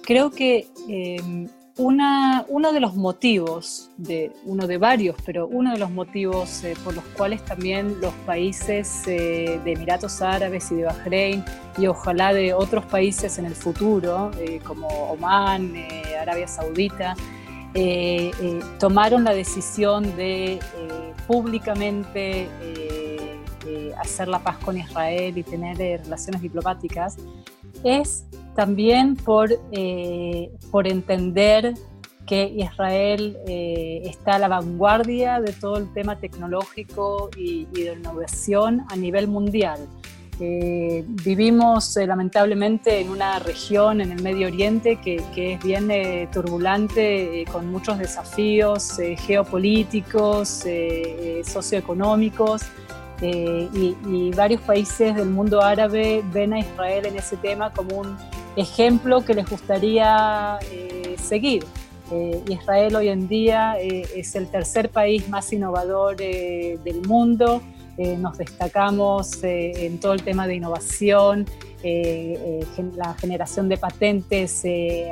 creo 0.01 0.31
que 0.31 0.69
eh, 0.87 1.49
una, 1.77 2.45
uno 2.47 2.71
de 2.71 2.79
los 2.79 2.95
motivos, 2.95 3.89
de, 3.97 4.31
uno 4.45 4.65
de 4.67 4.77
varios, 4.77 5.15
pero 5.25 5.47
uno 5.47 5.73
de 5.73 5.79
los 5.79 5.91
motivos 5.91 6.63
eh, 6.63 6.73
por 6.83 6.93
los 6.93 7.03
cuales 7.17 7.43
también 7.43 7.99
los 7.99 8.13
países 8.25 9.05
de 9.05 9.59
Emiratos 9.65 10.21
Árabes 10.21 10.71
y 10.71 10.75
de 10.75 10.83
Bahrein 10.85 11.43
y 11.77 11.87
ojalá 11.87 12.33
de 12.33 12.53
otros 12.53 12.85
países 12.85 13.37
en 13.37 13.45
el 13.45 13.55
futuro, 13.55 14.31
como 14.65 14.87
Omán, 14.87 15.73
Arabia 16.19 16.47
Saudita, 16.47 17.15
tomaron 18.79 19.25
la 19.25 19.33
decisión 19.33 20.15
de 20.15 20.59
públicamente 21.27 22.47
hacer 23.99 24.27
la 24.27 24.39
paz 24.39 24.57
con 24.57 24.77
Israel 24.77 25.37
y 25.37 25.43
tener 25.43 25.81
eh, 25.81 25.97
relaciones 25.97 26.41
diplomáticas, 26.41 27.17
es 27.83 28.25
también 28.55 29.15
por, 29.15 29.49
eh, 29.71 30.49
por 30.71 30.87
entender 30.87 31.73
que 32.25 32.45
Israel 32.55 33.37
eh, 33.47 34.01
está 34.05 34.35
a 34.35 34.39
la 34.39 34.47
vanguardia 34.47 35.39
de 35.39 35.53
todo 35.53 35.77
el 35.77 35.93
tema 35.93 36.17
tecnológico 36.17 37.29
y, 37.37 37.65
de 37.65 37.93
innovación 37.93 38.83
a 38.89 38.95
nivel 38.95 39.27
mundial. 39.27 39.79
vivimos 41.23 41.95
lamentablemente 41.95 42.99
en 42.99 43.09
una 43.09 43.39
región 43.39 44.01
en 44.01 44.11
el 44.11 44.21
Medio 44.21 44.47
Oriente 44.47 44.97
que, 44.97 45.23
que 45.33 45.53
es 45.53 45.63
bien 45.63 45.87
turbulente, 46.31 47.45
con 47.51 47.71
muchos 47.71 47.99
desafíos 47.99 48.97
geopolíticos, 49.25 50.65
socioeconómicos, 51.43 52.63
eh, 53.27 53.69
y, 54.05 54.31
varios 54.31 54.61
países 54.61 55.15
del 55.15 55.29
mundo 55.29 55.61
árabe 55.61 56.23
ven 56.31 56.53
a 56.53 56.59
Israel 56.59 57.05
en 57.05 57.17
ese 57.17 57.37
tema 57.37 57.71
como 57.71 57.97
un 58.01 58.17
ejemplo 58.55 59.23
que 59.23 59.33
les 59.33 59.49
gustaría 59.49 60.59
seguir. 61.17 61.65
Israel 62.47 62.95
hoy 62.97 63.07
en 63.07 63.27
día 63.27 63.79
es 63.79 64.35
el 64.35 64.47
tercer 64.47 64.89
país 64.89 65.27
más 65.27 65.51
innovador 65.53 66.17
del 66.17 67.01
mundo, 67.07 67.61
nos 67.97 68.37
destacamos 68.37 69.39
en 69.43 69.99
todo 69.99 70.13
el 70.13 70.21
tema 70.21 70.45
de 70.45 70.55
innovación, 70.55 71.45
la 71.83 73.13
generación 73.15 73.69
de 73.69 73.77
patentes 73.77 74.63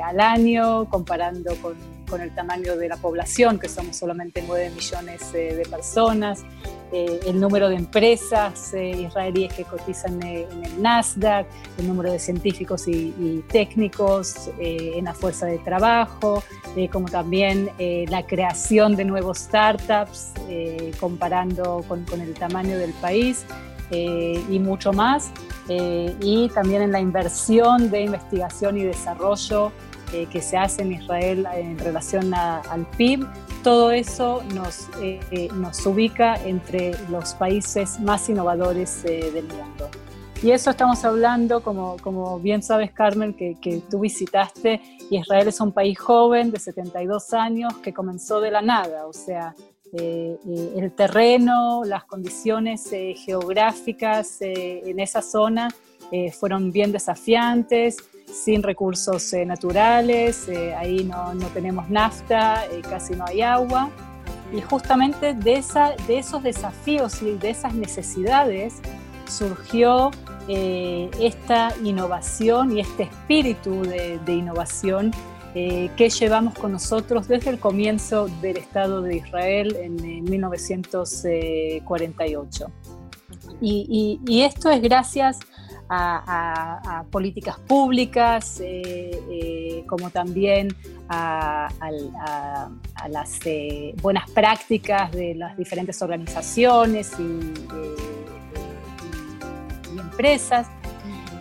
al 0.04 0.20
año, 0.20 0.88
comparando 0.88 1.56
con 1.56 1.74
con 2.14 2.20
el 2.20 2.32
tamaño 2.32 2.76
de 2.76 2.88
la 2.88 2.96
población, 2.96 3.58
que 3.58 3.68
somos 3.68 3.96
solamente 3.96 4.44
9 4.46 4.70
millones 4.70 5.34
eh, 5.34 5.56
de 5.56 5.64
personas, 5.64 6.44
eh, 6.92 7.18
el 7.26 7.40
número 7.40 7.68
de 7.68 7.74
empresas 7.74 8.72
eh, 8.72 8.90
israelíes 8.90 9.52
que 9.52 9.64
cotizan 9.64 10.22
en 10.22 10.64
el 10.64 10.80
Nasdaq, 10.80 11.44
el 11.76 11.88
número 11.88 12.12
de 12.12 12.20
científicos 12.20 12.86
y, 12.86 13.42
técnicos 13.50 14.48
en 14.60 15.06
la 15.06 15.12
fuerza 15.12 15.46
de 15.46 15.58
trabajo, 15.58 16.44
como 16.92 17.08
también 17.08 17.70
la 18.08 18.24
creación 18.24 18.94
de 18.94 19.04
nuevos 19.04 19.38
startups, 19.38 20.32
comparando 21.00 21.84
con, 21.88 22.04
con, 22.04 22.20
el 22.20 22.34
tamaño 22.34 22.78
del 22.78 22.92
país. 22.94 23.44
y 23.90 24.58
mucho 24.60 24.92
más, 24.92 25.30
y 25.68 26.48
también 26.54 26.82
en 26.82 26.92
la 26.92 27.00
inversión 27.00 27.90
de 27.90 28.02
investigación 28.02 28.78
y 28.78 28.84
desarrollo 28.84 29.72
eh, 30.14 30.28
que 30.30 30.40
se 30.40 30.56
hace 30.56 30.82
en 30.82 30.92
Israel 30.92 31.44
en 31.56 31.76
relación 31.76 32.32
al 32.34 32.86
PIB, 32.96 33.26
todo 33.64 33.90
eso 33.90 34.44
nos, 34.54 34.88
eh, 35.02 35.18
eh, 35.32 35.48
nos 35.54 35.84
ubica 35.86 36.36
entre 36.44 36.92
los 37.08 37.34
países 37.34 37.98
más 37.98 38.28
innovadores 38.28 39.02
del 39.02 39.48
mundo. 39.48 39.90
Y 40.40 40.52
eso 40.52 40.70
estamos 40.70 41.04
hablando, 41.04 41.64
como, 41.64 41.96
como 42.00 42.38
bien 42.38 42.62
sabes 42.62 42.92
Carmen, 42.92 43.34
que, 43.34 43.56
que, 43.60 43.82
tú 43.90 43.98
visitaste, 44.00 44.80
Israel 45.10 45.48
es 45.48 45.60
un 45.60 45.72
país 45.72 45.98
joven 45.98 46.52
de 46.52 46.60
72 46.60 47.32
años 47.32 47.74
que 47.78 47.92
comenzó 47.92 48.40
de 48.40 48.52
la 48.52 48.62
nada, 48.62 49.06
o 49.06 49.12
sea, 49.12 49.54
el 49.94 50.92
terreno, 50.96 51.82
las 51.84 52.04
condiciones 52.04 52.90
geográficas 52.90 54.38
en 54.40 54.98
esa 54.98 55.22
zona 55.22 55.68
fueron 56.32 56.72
bien 56.72 56.92
desafiantes 56.92 57.96
sin 58.34 58.62
recursos 58.62 59.32
eh, 59.32 59.46
naturales, 59.46 60.48
eh, 60.48 60.74
ahí 60.74 61.04
no, 61.04 61.34
no, 61.34 61.46
tenemos 61.48 61.88
nafta, 61.88 62.66
eh, 62.66 62.82
casi 62.82 63.14
no 63.14 63.24
hay 63.26 63.42
agua. 63.42 63.90
Y 64.52 64.60
justamente 64.60 65.34
de, 65.34 65.54
esa, 65.54 65.94
de 66.06 66.18
esos 66.18 66.42
desafíos 66.42 67.22
y 67.22 67.32
de 67.36 67.50
esas 67.50 67.74
necesidades 67.74 68.74
surgió 69.26 70.10
esta 70.46 71.72
innovación 71.82 72.76
y 72.76 72.80
este 72.80 73.04
espíritu 73.04 73.82
de 73.82 74.32
innovación 74.32 75.10
que 75.54 76.10
llevamos 76.18 76.54
con 76.54 76.72
nosotros 76.72 77.28
desde 77.28 77.50
el 77.50 77.60
comienzo 77.60 78.26
del 78.42 78.56
Estado 78.56 79.02
de 79.02 79.18
Israel 79.18 79.76
en, 79.80 80.24
1948. 80.24 82.66
Y, 83.60 84.18
y, 84.26 84.42
esto 84.42 84.68
es 84.70 84.82
gracias 84.82 85.38
a, 85.88 87.04
políticas 87.10 87.58
públicas, 87.58 88.60
eh, 88.60 89.10
eh, 89.30 89.84
como 89.86 90.10
también 90.10 90.68
a, 91.08 91.68
las 93.08 93.38
eh, 93.44 93.94
buenas 94.00 94.30
prácticas 94.30 95.12
de 95.12 95.34
las 95.34 95.56
diferentes 95.56 96.00
organizaciones 96.02 97.12
y, 97.18 97.40
empresas, 99.98 100.68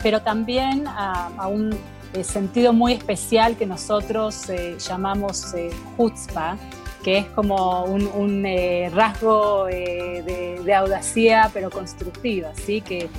pero 0.01 0.21
también 0.21 0.85
a, 0.87 1.47
un 1.47 1.75
sentido 2.21 2.73
muy 2.73 2.93
especial 2.93 3.57
que 3.57 3.65
nosotros 3.65 4.45
llamamos 4.87 5.53
chutzpah, 5.97 6.57
que 7.03 7.17
es 7.19 7.25
como 7.27 7.83
un, 7.85 8.43
rasgo 8.91 9.65
de, 9.65 10.59
de, 10.63 10.73
audacia 10.73 11.49
pero 11.53 11.69
constructiva, 11.69 12.51
¿sí? 12.55 12.81
que 12.81 13.09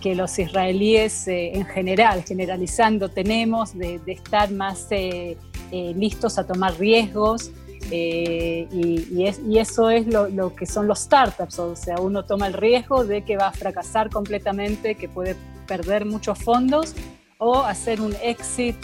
que, 0.00 0.14
los 0.14 0.38
israelíes 0.38 1.26
eh, 1.26 1.52
en 1.54 1.66
general, 1.66 2.22
generalizando, 2.24 3.08
tenemos 3.08 3.76
de, 3.76 4.00
estar 4.06 4.50
más 4.52 4.86
eh, 4.90 5.36
eh, 5.72 5.92
listos 5.96 6.38
a 6.38 6.46
tomar 6.46 6.78
riesgos. 6.78 7.50
Y, 7.90 9.26
eso 9.58 9.90
es 9.90 10.06
lo, 10.06 10.54
que 10.54 10.66
son 10.66 10.86
los 10.86 11.00
startups, 11.00 11.58
o 11.58 11.76
sea, 11.76 11.96
uno 12.00 12.24
toma 12.24 12.46
el 12.46 12.54
riesgo 12.54 13.04
de 13.04 13.22
que 13.24 13.36
va 13.36 13.48
a 13.48 13.52
fracasar 13.52 14.10
completamente, 14.10 14.94
que 14.94 15.08
puede 15.08 15.36
perder 15.66 16.04
muchos 16.04 16.38
fondos 16.38 16.94
o 17.38 17.58
hacer 17.58 18.00
un 18.00 18.14
exit 18.22 18.76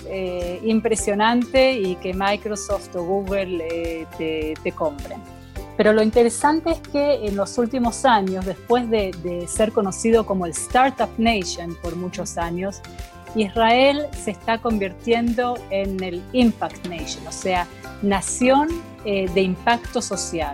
impresionante 0.64 1.72
y 1.72 1.96
que 1.96 2.12
Microsoft 2.14 2.94
o 2.96 3.04
Google 3.04 4.06
te, 4.18 4.54
te 4.62 4.72
compren. 4.72 5.20
Pero 5.80 5.94
lo 5.94 6.02
interesante 6.02 6.72
es 6.72 6.80
que 6.80 7.26
en 7.26 7.36
los 7.36 7.56
últimos 7.56 8.04
años, 8.04 8.44
después 8.44 8.90
de, 8.90 9.46
ser 9.48 9.72
conocido 9.72 10.26
como 10.26 10.44
el 10.44 10.52
Startup 10.52 11.08
Nation 11.16 11.74
por 11.80 11.96
muchos 11.96 12.36
años, 12.36 12.82
Israel 13.34 14.06
se 14.12 14.32
está 14.32 14.58
convirtiendo 14.58 15.56
en 15.70 16.02
el 16.02 16.22
Impact 16.34 16.86
Nation, 16.86 17.26
o 17.26 17.32
sea, 17.32 17.66
nación 18.02 18.68
eh, 19.06 19.30
de 19.32 19.40
impacto 19.40 20.02
social. 20.02 20.52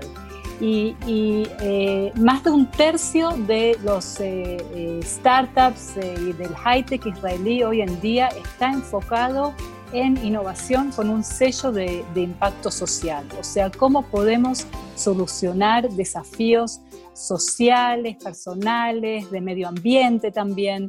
Y, 0.60 0.94
eh, 1.06 2.12
más 2.16 2.42
de 2.44 2.50
un 2.50 2.70
tercio 2.70 3.30
de 3.46 3.76
los 3.84 4.18
eh, 4.20 5.00
startups 5.02 5.96
y 5.96 6.32
del 6.32 6.54
high-tech 6.54 7.04
israelí 7.06 7.62
hoy 7.62 7.82
en 7.82 8.00
día 8.00 8.28
está 8.28 8.72
enfocado 8.72 9.54
en 9.92 10.24
innovación 10.24 10.90
con 10.90 11.10
un 11.10 11.22
sello 11.22 11.72
de, 11.72 12.04
impacto 12.14 12.70
social, 12.70 13.24
o 13.38 13.44
sea, 13.44 13.70
cómo 13.70 14.02
podemos 14.02 14.66
solucionar 14.94 15.88
desafíos 15.90 16.80
sociales, 17.12 18.16
personales, 18.22 19.30
de 19.30 19.40
medio 19.40 19.68
ambiente 19.68 20.30
también. 20.30 20.88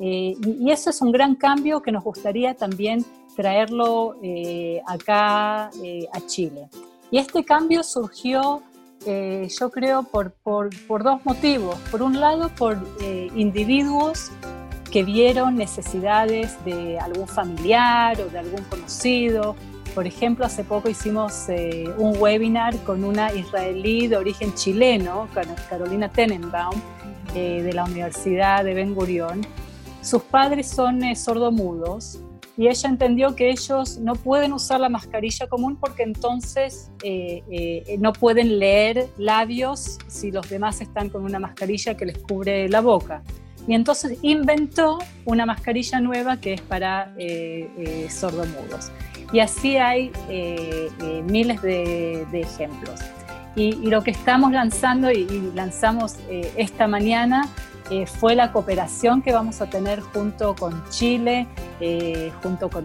Eh, 0.00 0.34
y, 0.44 0.70
eso 0.70 0.90
es 0.90 1.00
un 1.00 1.12
gran 1.12 1.34
cambio 1.34 1.80
que 1.80 1.92
nos 1.92 2.02
gustaría 2.02 2.54
también 2.54 3.04
traerlo 3.36 4.16
eh, 4.22 4.80
acá 4.86 5.70
eh, 5.82 6.06
a 6.12 6.20
Chile. 6.26 6.68
Y 7.10 7.18
este 7.18 7.44
cambio 7.44 7.82
surgió, 7.82 8.62
yo 9.06 9.70
creo, 9.70 10.02
por, 10.04 10.32
por, 10.32 10.70
por, 10.86 11.02
dos 11.02 11.24
motivos. 11.24 11.76
Por 11.90 12.02
un 12.02 12.20
lado, 12.20 12.48
por 12.50 12.78
individuos 13.34 14.30
que 14.94 15.02
vieron 15.02 15.56
necesidades 15.56 16.64
de 16.64 17.00
algún 17.00 17.26
familiar 17.26 18.20
o 18.20 18.28
de 18.28 18.38
algún 18.38 18.62
conocido. 18.62 19.56
Por 19.92 20.06
ejemplo, 20.06 20.46
hace 20.46 20.62
poco 20.62 20.88
hicimos 20.88 21.48
eh, 21.48 21.92
un 21.98 22.16
webinar 22.16 22.76
con 22.84 23.02
una 23.02 23.32
israelí 23.32 24.06
de 24.06 24.16
origen 24.16 24.54
chileno, 24.54 25.26
Carolina 25.68 26.08
Tenenbaum, 26.08 26.80
eh, 27.34 27.62
de 27.62 27.72
la 27.72 27.82
Universidad 27.82 28.62
de 28.62 28.74
Ben 28.74 28.94
Gurion. 28.94 29.44
Sus 30.00 30.22
padres 30.22 30.68
son 30.68 31.02
eh, 31.02 31.16
sordomudos 31.16 32.20
y 32.56 32.68
ella 32.68 32.88
entendió 32.88 33.34
que 33.34 33.50
ellos 33.50 33.98
no 33.98 34.14
pueden 34.14 34.52
usar 34.52 34.80
la 34.80 34.88
mascarilla 34.88 35.46
común 35.48 35.76
porque 35.76 36.02
entonces 36.02 36.90
no 37.98 38.12
pueden 38.12 38.58
leer 38.58 39.08
labios 39.18 39.98
si 40.06 40.30
los 40.30 40.48
demás 40.48 40.80
están 40.80 41.08
con 41.08 41.24
una 41.24 41.38
mascarilla 41.38 41.96
que 41.96 42.06
les 42.06 42.18
cubre 42.18 42.68
la 42.68 42.80
boca. 42.80 43.22
Y 43.66 43.74
entonces 43.74 44.18
inventó 44.22 44.98
una 45.24 45.46
mascarilla 45.46 46.00
nueva 46.00 46.38
que 46.38 46.54
es 46.54 46.60
para 46.60 47.14
eh, 47.16 47.68
eh, 47.78 48.06
sordomudos. 48.10 48.90
Y 49.32 49.40
así 49.40 49.76
hay 49.76 50.12
eh, 50.28 50.90
miles 51.24 51.62
de, 51.62 52.26
ejemplos. 52.32 53.00
Y, 53.56 53.72
lo 53.88 54.02
que 54.02 54.10
estamos 54.10 54.52
lanzando 54.52 55.10
y, 55.10 55.26
lanzamos 55.54 56.16
esta 56.56 56.86
mañana 56.86 57.48
fue 58.06 58.34
la 58.34 58.50
cooperación 58.50 59.20
que 59.20 59.32
vamos 59.32 59.60
a 59.60 59.68
tener 59.68 60.00
junto 60.00 60.54
con 60.56 60.82
Chile, 60.88 61.46
junto 62.42 62.70
con, 62.70 62.84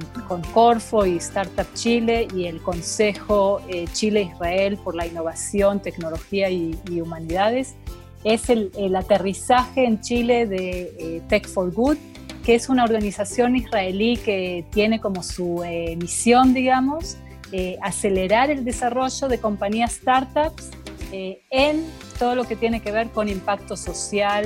Corfo 0.54 1.06
y 1.06 1.18
Startup 1.18 1.66
Chile 1.74 2.28
y 2.36 2.46
el 2.46 2.62
Consejo 2.62 3.62
Chile-Israel 3.94 4.78
por 4.84 4.96
la 4.96 5.08
Innovación, 5.08 5.82
Tecnología 5.82 6.50
y 6.50 7.02
Humanidades. 7.02 7.76
Es 8.24 8.50
el, 8.50 8.96
aterrizaje 8.96 9.86
en 9.86 10.02
Chile 10.02 10.46
de 10.46 10.94
eh, 11.00 11.22
Tech 11.30 11.48
for 11.48 11.72
Good, 11.74 11.98
que 12.44 12.56
es 12.56 12.68
una 12.68 12.84
organización 12.84 13.56
israelí 13.56 14.18
que 14.18 14.66
tiene 14.72 15.00
como 15.00 15.24
su 15.24 15.64
eh, 15.64 15.96
misión, 15.96 16.54
digamos, 16.54 17.18
eh, 17.52 17.78
acelerar 17.82 18.50
el 18.52 18.64
desarrollo 18.64 19.28
de 19.28 19.40
compañías 19.40 19.94
startups 19.94 20.72
en 21.12 21.86
todo 22.20 22.36
lo 22.36 22.44
que 22.44 22.56
tiene 22.56 22.82
que 22.82 22.92
ver 22.92 23.10
con 23.10 23.30
impacto 23.30 23.76
social 23.76 24.46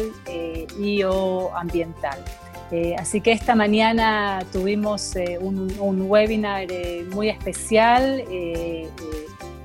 y 0.80 1.04
o 1.04 1.54
ambiental. 1.58 2.18
así 2.98 3.20
que 3.20 3.34
esta 3.34 3.54
mañana 3.54 4.46
tuvimos 4.54 5.14
un, 5.42 6.06
webinar 6.10 6.68
muy 7.12 7.28
especial 7.28 8.24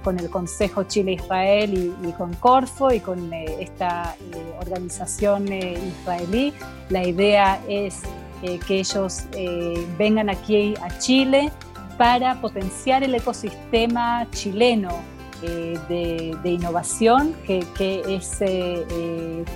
con 0.03 0.18
el 0.18 0.31
Consejo 0.31 0.85
Chile-Israel 0.85 1.94
y, 2.03 2.12
con 2.12 2.33
Corfo 2.37 2.90
y 2.90 3.01
con 3.01 3.31
eh, 3.31 3.57
esta 3.61 4.16
eh, 4.33 4.55
organización 4.59 5.53
eh, 5.53 5.79
israelí. 6.01 6.55
La 6.88 7.07
idea 7.07 7.61
es 7.68 8.01
que 8.66 8.79
ellos 8.79 9.24
vengan 9.98 10.31
aquí 10.31 10.72
a 10.81 10.96
Chile 11.01 11.51
para 11.98 12.40
potenciar 12.40 13.02
el 13.02 13.14
ecosistema 13.14 14.26
chileno 14.30 14.90
de, 15.42 16.38
innovación 16.44 17.34
que, 17.46 17.64
es, 18.08 18.38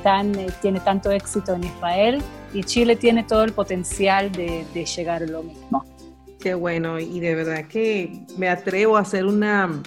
tan, 0.02 0.32
tiene 0.60 0.80
tanto 0.80 1.10
éxito 1.10 1.54
en 1.54 1.64
Israel 1.64 2.22
y 2.52 2.64
Chile 2.64 2.96
tiene 2.96 3.24
todo 3.24 3.44
el 3.44 3.52
potencial 3.52 4.30
de, 4.32 4.64
llegar 4.84 5.22
a 5.22 5.26
lo 5.26 5.42
mismo. 5.42 5.84
Qué 6.40 6.54
bueno, 6.54 6.98
y 6.98 7.20
de 7.20 7.34
verdad 7.36 7.66
que 7.68 8.24
me 8.36 8.48
atrevo 8.48 8.96
a 8.96 9.00
hacer 9.00 9.24
una, 9.26 9.80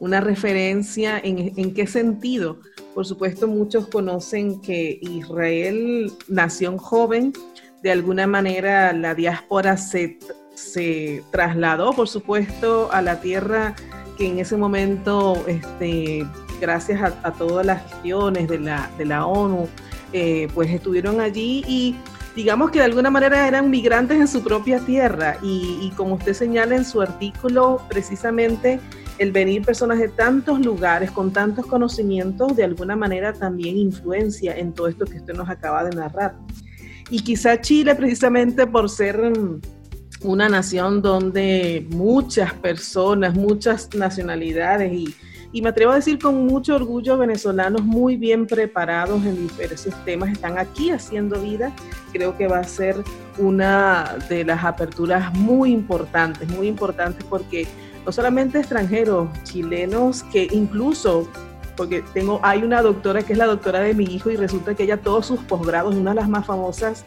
una 0.00 0.20
referencia 0.20 1.20
en, 1.22 1.52
en 1.56 1.74
qué 1.74 1.86
sentido. 1.86 2.58
Por 2.94 3.06
supuesto, 3.06 3.46
muchos 3.46 3.88
conocen 3.88 4.60
que 4.62 4.98
Israel, 5.02 6.10
nación 6.28 6.78
joven, 6.78 7.32
de 7.82 7.90
alguna 7.90 8.26
manera 8.26 8.92
la 8.92 9.14
diáspora 9.14 9.76
se, 9.76 10.18
se 10.54 11.22
trasladó, 11.30 11.92
por 11.92 12.08
supuesto, 12.08 12.90
a 12.92 13.02
la 13.02 13.20
tierra 13.20 13.74
que 14.16 14.28
en 14.28 14.38
ese 14.38 14.56
momento, 14.56 15.42
este, 15.46 16.26
gracias 16.60 17.02
a, 17.02 17.32
todas 17.32 17.66
las 17.66 17.82
gestiones 17.90 18.48
de 18.48 18.58
la, 18.58 18.90
de 18.98 19.04
la 19.04 19.26
ONU, 19.26 19.68
eh, 20.12 20.48
pues 20.54 20.70
estuvieron 20.70 21.20
allí 21.20 21.64
y 21.66 21.96
digamos 22.36 22.70
que 22.70 22.78
de 22.78 22.84
alguna 22.84 23.10
manera 23.10 23.46
eran 23.46 23.70
migrantes 23.70 24.18
en 24.18 24.28
su 24.28 24.42
propia 24.42 24.78
tierra 24.80 25.36
y, 25.42 25.90
como 25.96 26.14
usted 26.16 26.34
señala 26.34 26.76
en 26.76 26.84
su 26.84 27.00
artículo, 27.00 27.80
precisamente 27.88 28.80
el 29.18 29.32
venir 29.32 29.62
personas 29.62 29.98
de 29.98 30.08
tantos 30.08 30.60
lugares 30.60 31.10
con 31.10 31.32
tantos 31.32 31.66
conocimientos 31.66 32.56
de 32.56 32.64
alguna 32.64 32.96
manera 32.96 33.32
también 33.32 33.76
influencia 33.76 34.56
en 34.56 34.72
todo 34.72 34.88
esto 34.88 35.04
que 35.04 35.16
usted 35.16 35.34
nos 35.34 35.48
acaba 35.48 35.84
de 35.84 35.96
narrar. 35.96 36.34
Y 37.10 37.20
quizá 37.20 37.60
Chile 37.60 37.94
precisamente 37.94 38.66
por 38.66 38.88
ser 38.88 39.32
una 40.24 40.48
nación 40.48 41.02
donde 41.02 41.86
muchas 41.90 42.54
personas, 42.54 43.34
muchas 43.34 43.94
nacionalidades 43.94 44.92
y 44.92 45.14
y 45.52 45.60
me 45.60 45.68
atrevo 45.68 45.92
a 45.92 45.96
decir 45.96 46.18
con 46.18 46.46
mucho 46.46 46.74
orgullo, 46.74 47.18
venezolanos 47.18 47.82
muy 47.82 48.16
bien 48.16 48.46
preparados 48.46 49.22
en 49.26 49.48
diversos 49.48 49.92
temas 50.06 50.30
están 50.30 50.56
aquí 50.56 50.90
haciendo 50.90 51.38
vida. 51.40 51.72
Creo 52.10 52.36
que 52.38 52.48
va 52.48 52.60
a 52.60 52.64
ser 52.64 52.96
una 53.36 54.16
de 54.30 54.44
las 54.44 54.64
aperturas 54.64 55.34
muy 55.34 55.70
importantes, 55.70 56.48
muy 56.48 56.68
importantes 56.68 57.22
porque 57.28 57.68
no 58.06 58.12
solamente 58.12 58.58
extranjeros, 58.58 59.28
chilenos 59.44 60.22
que 60.24 60.48
incluso 60.50 61.28
porque 61.76 62.02
tengo, 62.14 62.40
hay 62.42 62.62
una 62.62 62.80
doctora 62.80 63.22
que 63.22 63.32
es 63.32 63.38
la 63.38 63.46
doctora 63.46 63.80
de 63.80 63.94
mi 63.94 64.04
hijo 64.04 64.30
y 64.30 64.36
resulta 64.36 64.74
que 64.74 64.84
ella 64.84 64.98
todos 64.98 65.26
sus 65.26 65.40
posgrados, 65.40 65.94
una 65.94 66.10
de 66.10 66.16
las 66.16 66.28
más 66.28 66.46
famosas 66.46 67.04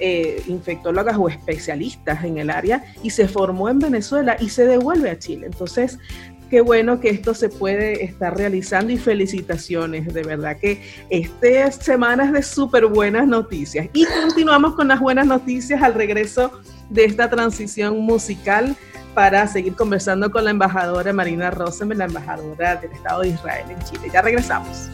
eh, 0.00 0.42
infectólogas 0.46 1.16
o 1.18 1.28
especialistas 1.28 2.24
en 2.24 2.38
el 2.38 2.50
área, 2.50 2.84
y 3.02 3.10
se 3.10 3.28
formó 3.28 3.68
en 3.68 3.78
Venezuela 3.78 4.36
y 4.38 4.48
se 4.48 4.66
devuelve 4.66 5.10
a 5.10 5.18
Chile. 5.18 5.46
Entonces, 5.46 5.98
qué 6.50 6.60
bueno 6.60 7.00
que 7.00 7.10
esto 7.10 7.34
se 7.34 7.48
puede 7.48 8.04
estar 8.04 8.36
realizando 8.36 8.92
y 8.92 8.98
felicitaciones, 8.98 10.12
de 10.12 10.22
verdad 10.22 10.56
que 10.56 10.82
esta 11.10 11.70
semana 11.70 12.24
es 12.24 12.32
de 12.32 12.42
súper 12.42 12.86
buenas 12.86 13.26
noticias. 13.26 13.88
Y 13.92 14.06
continuamos 14.06 14.74
con 14.74 14.88
las 14.88 15.00
buenas 15.00 15.26
noticias 15.26 15.82
al 15.82 15.94
regreso 15.94 16.52
de 16.90 17.04
esta 17.04 17.28
transición 17.28 18.00
musical 18.00 18.76
para 19.14 19.46
seguir 19.46 19.74
conversando 19.74 20.30
con 20.30 20.44
la 20.44 20.50
embajadora 20.50 21.12
Marina 21.12 21.50
Rosenberg, 21.50 21.98
la 21.98 22.04
embajadora 22.04 22.76
del 22.76 22.92
Estado 22.92 23.22
de 23.22 23.28
Israel 23.28 23.66
en 23.68 23.82
Chile. 23.84 24.08
Ya 24.12 24.22
regresamos. 24.22 24.88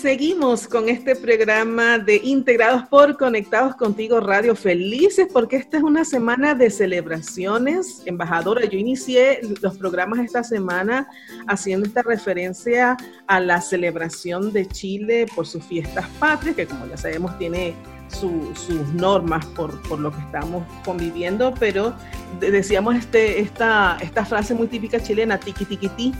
Seguimos 0.00 0.68
con 0.68 0.88
este 0.88 1.16
programa 1.16 1.98
de 1.98 2.20
Integrados 2.22 2.86
por 2.86 3.16
Conectados 3.16 3.74
Contigo 3.74 4.20
Radio. 4.20 4.54
Felices 4.54 5.26
porque 5.32 5.56
esta 5.56 5.78
es 5.78 5.82
una 5.82 6.04
semana 6.04 6.54
de 6.54 6.70
celebraciones. 6.70 8.02
Embajadora, 8.06 8.64
yo 8.64 8.78
inicié 8.78 9.40
los 9.60 9.76
programas 9.76 10.20
esta 10.20 10.44
semana 10.44 11.08
haciendo 11.48 11.86
esta 11.86 12.02
referencia 12.02 12.96
a 13.26 13.40
la 13.40 13.60
celebración 13.60 14.52
de 14.52 14.68
Chile 14.68 15.26
por 15.34 15.48
sus 15.48 15.64
fiestas 15.64 16.06
patrias, 16.20 16.54
que 16.54 16.66
como 16.66 16.86
ya 16.86 16.96
sabemos 16.96 17.36
tiene 17.36 17.74
sus 18.08 18.68
normas 18.94 19.44
por, 19.46 19.82
por, 19.82 19.98
lo 19.98 20.12
que 20.12 20.20
estamos 20.20 20.64
conviviendo, 20.84 21.52
pero 21.58 21.92
decíamos 22.38 22.94
este, 22.94 23.40
esta, 23.40 23.98
esta 24.00 24.24
frase 24.24 24.54
muy 24.54 24.68
típica 24.68 25.02
chilena, 25.02 25.38
tiki 25.38 25.64
tiki 25.64 25.88
ti, 25.90 26.14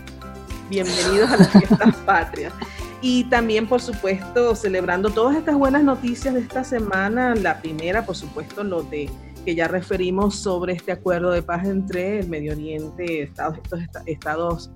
bienvenidos 0.68 1.30
a 1.30 1.36
las 1.36 1.50
fiestas 1.50 1.94
patrias. 2.06 2.52
Y 3.00 3.24
también, 3.24 3.68
por 3.68 3.80
supuesto, 3.80 4.56
celebrando 4.56 5.10
todas 5.10 5.36
estas 5.36 5.56
buenas 5.56 5.84
noticias 5.84 6.34
de 6.34 6.40
esta 6.40 6.64
semana. 6.64 7.34
La 7.36 7.60
primera, 7.60 8.04
por 8.04 8.16
supuesto, 8.16 8.64
lo 8.64 8.82
de 8.82 9.08
que 9.44 9.54
ya 9.54 9.68
referimos 9.68 10.36
sobre 10.36 10.72
este 10.72 10.92
acuerdo 10.92 11.30
de 11.30 11.42
paz 11.42 11.66
entre 11.66 12.18
el 12.20 12.28
Medio 12.28 12.52
Oriente, 12.52 13.22
Estados, 13.22 13.58
estos 13.62 13.80
estados 14.06 14.70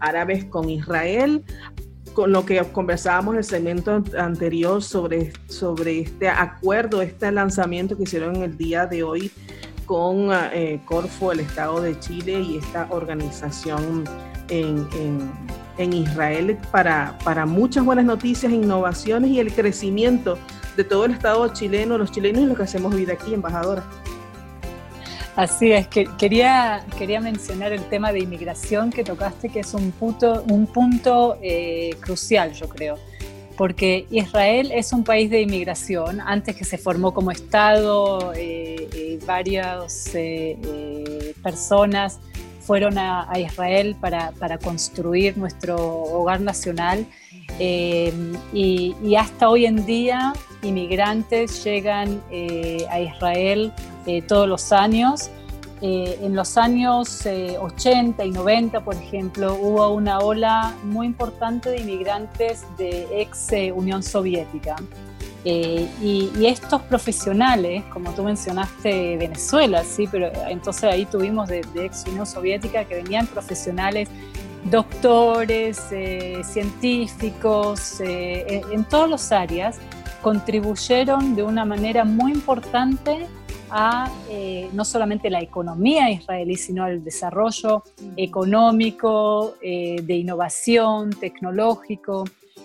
árabes 0.00 0.46
con 0.46 0.68
Israel, 0.70 1.44
con 2.14 2.32
lo 2.32 2.44
que 2.44 2.60
conversábamos 2.72 3.34
en 3.34 3.38
el 3.38 3.44
segmento 3.44 4.02
anterior 4.18 4.82
sobre, 4.82 5.32
sobre 5.48 6.00
este 6.00 6.28
acuerdo, 6.28 7.02
este 7.02 7.30
lanzamiento 7.30 7.96
que 7.96 8.04
hicieron 8.04 8.36
el 8.36 8.56
día 8.56 8.86
de 8.86 9.02
hoy 9.02 9.30
con 9.84 10.30
eh, 10.52 10.80
Corfo, 10.84 11.32
el 11.32 11.40
Estado 11.40 11.80
de 11.80 11.98
Chile 12.00 12.40
y 12.40 12.58
esta 12.58 12.88
organización 12.90 14.04
en 14.48 14.86
Israel 15.92 16.58
para, 16.70 17.18
para 17.24 17.46
muchas 17.46 17.84
buenas 17.84 18.04
noticias, 18.04 18.52
innovaciones 18.52 19.30
y 19.30 19.40
el 19.40 19.52
crecimiento 19.52 20.38
de 20.76 20.84
todo 20.84 21.04
el 21.04 21.12
Estado 21.12 21.48
chileno, 21.52 21.98
los 21.98 22.12
chilenos 22.12 22.42
y 22.42 22.46
los 22.46 22.56
que 22.56 22.62
hacemos 22.64 22.94
vida 22.94 23.14
aquí, 23.14 23.34
embajadora. 23.34 23.84
Así 25.38 25.70
es, 25.70 25.86
que 25.86 26.08
quería, 26.18 26.84
quería 26.98 27.20
mencionar 27.20 27.72
el 27.72 27.82
tema 27.88 28.12
de 28.12 28.18
inmigración 28.18 28.90
que 28.90 29.04
tocaste, 29.04 29.48
que 29.50 29.60
es 29.60 29.72
un 29.72 29.92
punto, 29.92 30.42
un 30.48 30.66
punto 30.66 31.38
eh, 31.40 31.90
crucial, 32.00 32.52
yo 32.54 32.68
creo, 32.68 32.96
porque 33.56 34.06
Israel 34.10 34.72
es 34.74 34.92
un 34.92 35.04
país 35.04 35.30
de 35.30 35.42
inmigración. 35.42 36.20
Antes 36.20 36.56
que 36.56 36.64
se 36.64 36.76
formó 36.76 37.14
como 37.14 37.30
Estado, 37.30 38.32
eh, 38.34 38.88
eh, 38.92 39.20
varias 39.24 40.10
personas 41.40 42.18
fueron 42.68 42.98
a, 42.98 43.26
Israel 43.38 43.96
para, 43.98 44.58
construir 44.58 45.38
nuestro 45.38 45.76
hogar 45.78 46.42
nacional 46.42 47.06
eh, 47.58 48.12
y, 48.52 49.14
hasta 49.16 49.48
hoy 49.48 49.64
en 49.64 49.86
día 49.86 50.34
inmigrantes 50.60 51.64
llegan 51.64 52.20
eh, 52.30 52.84
a 52.90 53.00
Israel 53.00 53.72
eh, 54.04 54.20
todos 54.20 54.46
los 54.46 54.70
años. 54.70 55.30
en 55.80 56.34
los 56.34 56.58
años 56.58 57.24
80 57.24 58.24
y 58.24 58.30
90, 58.32 58.80
por 58.84 58.96
ejemplo, 58.96 59.54
hubo 59.54 59.88
una 59.94 60.18
ola 60.18 60.74
muy 60.84 61.06
importante 61.06 61.70
de 61.70 61.78
inmigrantes 61.80 62.66
de 62.76 63.22
ex 63.22 63.48
Unión 63.74 64.02
Soviética. 64.02 64.76
Eh, 65.44 65.88
y, 66.02 66.46
estos 66.46 66.82
profesionales, 66.82 67.84
como 67.92 68.12
tú 68.12 68.24
mencionaste 68.24 69.16
Venezuela, 69.16 69.84
sí, 69.84 70.08
pero 70.10 70.30
entonces 70.48 70.84
ahí 70.84 71.06
tuvimos 71.06 71.48
de, 71.48 71.60
ex 71.76 72.04
Unión 72.06 72.26
Soviética 72.26 72.84
que 72.84 72.96
venían 72.96 73.26
profesionales, 73.26 74.08
doctores, 74.64 75.80
eh, 75.92 76.40
científicos, 76.42 78.00
eh, 78.00 78.62
en, 78.72 78.84
todas 78.84 79.10
las 79.10 79.32
áreas, 79.32 79.78
contribuyeron 80.22 81.36
de 81.36 81.44
una 81.44 81.64
manera 81.64 82.04
muy 82.04 82.32
importante 82.32 83.26
a 83.70 84.10
no 84.72 84.82
solamente 84.82 85.28
la 85.28 85.42
economía 85.42 86.10
israelí, 86.10 86.56
sino 86.56 86.84
al 86.84 87.04
desarrollo 87.04 87.84
económico, 88.16 89.56
de 89.60 90.14
innovación, 90.14 91.10
tecnológico. 91.10 92.24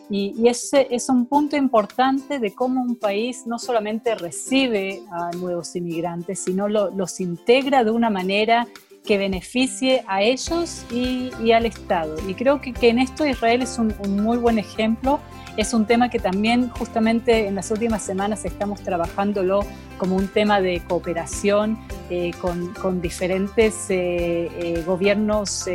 Y, 0.10 0.48
ese 0.48 0.88
es 0.92 1.10
un 1.10 1.26
punto 1.26 1.56
importante 1.56 2.39
de 2.39 2.54
cómo 2.54 2.82
un 2.82 2.96
país 2.96 3.44
no 3.46 3.58
solamente 3.58 4.16
recibe 4.16 5.02
a 5.12 5.32
nuevos 5.32 5.76
inmigrantes, 5.76 6.39
sino 6.39 6.68
los 6.68 7.20
integra 7.20 7.84
de 7.84 7.92
una 7.92 8.10
manera 8.10 8.68
que 9.06 9.18
beneficie 9.18 10.04
a 10.08 10.22
ellos 10.22 10.86
y, 10.92 11.52
al 11.52 11.66
Estado. 11.66 12.16
Y 12.28 12.34
creo 12.34 12.62
que, 12.62 12.74
en 12.82 13.00
esto 13.00 13.26
Israel 13.26 13.62
es 13.62 13.78
un, 13.78 13.94
muy 14.24 14.38
buen 14.38 14.60
ejemplo. 14.60 15.20
Es 15.56 15.74
un 15.76 15.86
tema 15.86 16.10
que 16.10 16.18
también 16.18 16.70
justamente 16.70 17.46
en 17.48 17.54
las 17.54 17.70
últimas 17.70 18.02
semanas 18.02 18.44
estamos 18.44 18.82
trabajándolo 18.82 19.63
como 20.00 20.16
un 20.16 20.28
tema 20.28 20.60
de 20.62 20.82
cooperación 20.88 21.78
eh, 22.10 22.32
con, 22.42 23.02
diferentes 23.02 23.88
eh, 23.89 24.50
eh, 24.58 24.84
gobiernos 24.84 25.66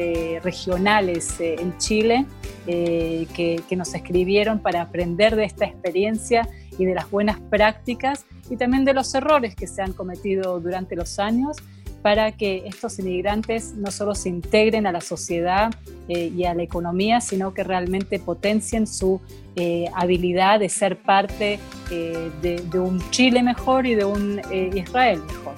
regionales 0.42 1.36
en 1.40 1.78
Chile 1.78 2.26
que, 2.66 3.62
que 3.68 3.76
nos 3.76 3.94
escribieron 3.94 4.58
para 4.58 4.82
aprender 4.82 5.36
de 5.36 5.44
esta 5.44 5.64
experiencia 5.64 6.48
y 6.76 6.84
de 6.84 6.94
las 6.94 7.10
buenas 7.10 7.38
prácticas 7.40 8.26
y 8.50 8.56
también 8.56 8.84
de 8.84 8.94
los 8.94 9.14
errores 9.14 9.54
que 9.54 9.66
se 9.66 9.80
han 9.80 9.92
cometido 9.92 10.60
durante 10.60 10.96
los 10.96 11.18
años 11.18 11.56
para 12.02 12.32
que 12.32 12.64
estos 12.66 12.98
inmigrantes 12.98 13.74
no 13.74 13.90
solo 13.90 14.14
se 14.14 14.28
integren 14.28 14.86
a 14.86 14.92
la 14.92 15.00
sociedad 15.00 15.74
eh, 16.08 16.32
y 16.34 16.44
a 16.44 16.54
la 16.54 16.62
economía, 16.62 17.20
sino 17.20 17.52
que 17.52 17.64
realmente 17.64 18.18
potencien 18.18 18.86
su 18.86 19.20
eh, 19.56 19.86
habilidad 19.94 20.60
de 20.60 20.68
ser 20.68 20.96
parte 20.96 21.58
eh, 21.90 22.30
de, 22.40 22.78
un 22.78 23.02
Chile 23.10 23.42
mejor 23.42 23.86
y 23.86 23.94
de 23.94 24.04
un 24.04 24.40
Israel 24.74 25.20
mejor. 25.26 25.54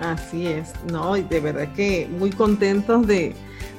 Así 0.00 0.46
es, 0.46 0.72
no, 0.90 1.14
de 1.14 1.40
verdad 1.40 1.72
que 1.74 2.08
muy 2.18 2.30
contentos 2.30 3.06
de, 3.06 3.34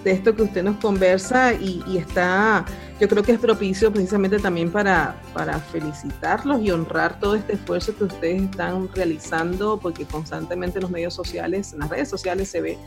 esto 0.05 0.35
que 0.35 0.43
usted 0.43 0.63
nos 0.63 0.77
conversa 0.77 1.53
y, 1.53 1.97
está, 1.97 2.65
yo 3.03 3.09
creo 3.09 3.21
que 3.21 3.33
es 3.33 3.39
propicio 3.39 3.91
precisamente 3.91 4.39
también 4.39 4.71
para, 4.71 5.21
para 5.33 5.59
felicitarlos 5.59 6.61
y 6.61 6.71
honrar 6.71 7.19
todo 7.19 7.35
este 7.35 7.55
esfuerzo 7.55 7.93
que 7.97 8.05
ustedes 8.05 8.43
están 8.43 8.87
realizando, 8.95 9.77
porque 9.77 10.05
constantemente 10.05 10.77
en 10.77 10.83
los 10.83 10.91
medios 10.91 11.13
sociales, 11.13 11.73
en 11.73 11.79
las 11.79 11.89
redes 11.89 12.07
sociales 12.07 12.47
se 12.47 12.61
ve 12.61 12.77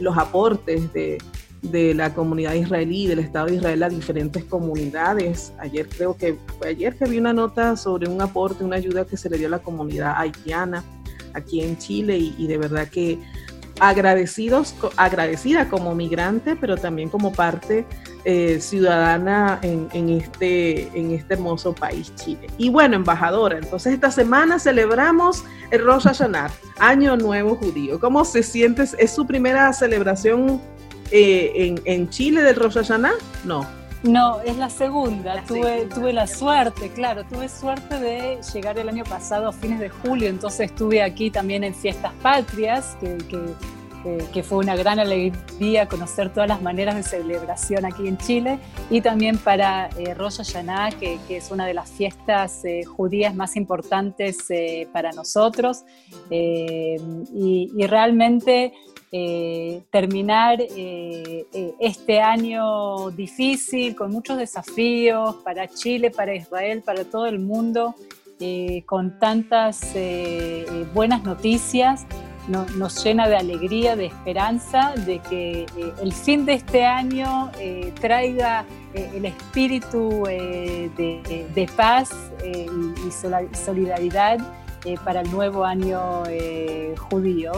los 0.00 0.18
aportes 0.18 0.92
de, 0.92 1.18
de 1.62 1.94
la 1.94 2.12
comunidad 2.12 2.54
israelí, 2.54 3.06
del 3.06 3.20
Estado 3.20 3.46
de 3.46 3.54
Israel 3.54 3.84
a 3.84 3.88
diferentes 3.88 4.42
comunidades. 4.42 5.52
Ayer 5.60 5.88
creo 5.88 6.16
que 6.16 6.36
fue 6.58 6.70
ayer 6.70 6.96
que 6.96 7.04
vi 7.04 7.18
una 7.18 7.32
nota 7.32 7.76
sobre 7.76 8.08
un 8.08 8.20
aporte, 8.20 8.64
una 8.64 8.74
ayuda 8.74 9.04
que 9.04 9.16
se 9.16 9.30
le 9.30 9.38
dio 9.38 9.46
a 9.46 9.50
la 9.50 9.60
comunidad 9.60 10.14
haitiana 10.16 10.82
aquí 11.34 11.60
en 11.60 11.78
Chile 11.78 12.18
y, 12.18 12.44
de 12.48 12.58
verdad 12.58 12.88
que 12.88 13.20
agradecidos, 13.80 14.74
agradecida 14.96 15.68
como 15.68 15.94
migrante, 15.94 16.54
pero 16.54 16.76
también 16.76 17.08
como 17.08 17.32
parte 17.32 17.86
eh, 18.24 18.60
ciudadana 18.60 19.58
en, 19.62 20.10
este, 20.10 20.88
en 20.96 21.12
este 21.12 21.34
hermoso 21.34 21.74
país, 21.74 22.14
Chile. 22.14 22.46
Y 22.58 22.68
bueno, 22.68 22.96
embajadora, 22.96 23.58
entonces 23.58 23.94
esta 23.94 24.10
semana 24.10 24.58
celebramos 24.58 25.42
el 25.70 25.84
Rosh 25.84 26.04
Hashanah, 26.04 26.50
Año 26.78 27.16
Nuevo 27.16 27.56
Judío. 27.56 27.98
¿Cómo 27.98 28.24
se 28.24 28.42
siente? 28.42 28.84
¿Es 28.98 29.10
su 29.12 29.26
primera 29.26 29.72
celebración 29.72 30.60
eh, 31.10 31.52
en, 31.54 31.80
en, 31.86 32.08
Chile 32.10 32.42
del 32.42 32.56
Rosh 32.56 32.74
Hashanah? 32.74 33.14
No. 33.44 33.79
No, 34.02 34.40
es 34.40 34.56
la 34.56 34.70
segunda. 34.70 35.42
tuve, 35.46 35.86
tuve 35.86 36.12
la 36.12 36.26
suerte, 36.26 36.90
claro, 36.90 37.24
tuve 37.24 37.48
suerte 37.48 38.00
de 38.00 38.40
llegar 38.54 38.78
el 38.78 38.88
año 38.88 39.04
pasado 39.04 39.48
a 39.48 39.52
fines 39.52 39.78
de 39.78 39.90
julio, 39.90 40.28
entonces 40.28 40.70
estuve 40.70 41.02
aquí 41.02 41.30
también 41.30 41.64
en 41.64 41.74
Fiestas 41.74 42.12
Patrias, 42.22 42.96
que, 42.98 43.18
que, 44.32 44.42
fue 44.42 44.56
una 44.56 44.74
gran 44.74 44.98
alegría 44.98 45.86
conocer 45.86 46.32
todas 46.32 46.48
las 46.48 46.62
maneras 46.62 46.94
de 46.94 47.02
celebración 47.02 47.84
aquí 47.84 48.08
en 48.08 48.16
Chile, 48.16 48.58
y 48.88 49.02
también 49.02 49.36
para 49.36 49.90
eh, 49.98 50.14
Rosh 50.14 50.38
Hashanah, 50.38 50.92
que, 50.92 51.18
es 51.28 51.50
una 51.50 51.66
de 51.66 51.74
las 51.74 51.90
fiestas 51.90 52.64
eh, 52.64 52.84
judías 52.86 53.34
más 53.34 53.54
importantes 53.56 54.38
eh, 54.48 54.88
para 54.94 55.12
nosotros, 55.12 55.84
eh, 56.30 56.96
y, 57.34 57.70
y 57.76 57.86
realmente 57.86 58.72
eh, 59.12 59.82
terminar 59.90 60.60
eh, 60.60 61.44
eh, 61.52 61.74
este 61.80 62.20
año 62.20 63.10
difícil, 63.10 63.96
con 63.96 64.12
muchos 64.12 64.38
desafíos 64.38 65.34
para 65.44 65.66
Chile, 65.66 66.12
para 66.12 66.32
Israel, 66.32 66.82
para 66.86 67.02
todo 67.04 67.26
el 67.26 67.40
mundo, 67.40 67.96
con 68.86 69.18
tantas 69.18 69.94
buenas 70.94 71.24
noticias, 71.24 72.06
nos 72.48 73.04
llena 73.04 73.28
de 73.28 73.36
alegría, 73.36 73.96
de 73.96 74.06
esperanza, 74.06 74.94
de 75.04 75.18
que 75.18 75.66
el 76.00 76.12
fin 76.14 76.46
de 76.46 76.54
este 76.54 76.86
año 76.86 77.50
traiga 78.00 78.64
el 78.94 79.26
espíritu 79.26 80.24
de, 80.24 81.70
paz 81.76 82.12
y, 82.42 83.10
solidaridad 83.54 84.38
para 85.04 85.20
el 85.20 85.30
nuevo 85.30 85.66
año 85.66 86.22
judío. 87.10 87.52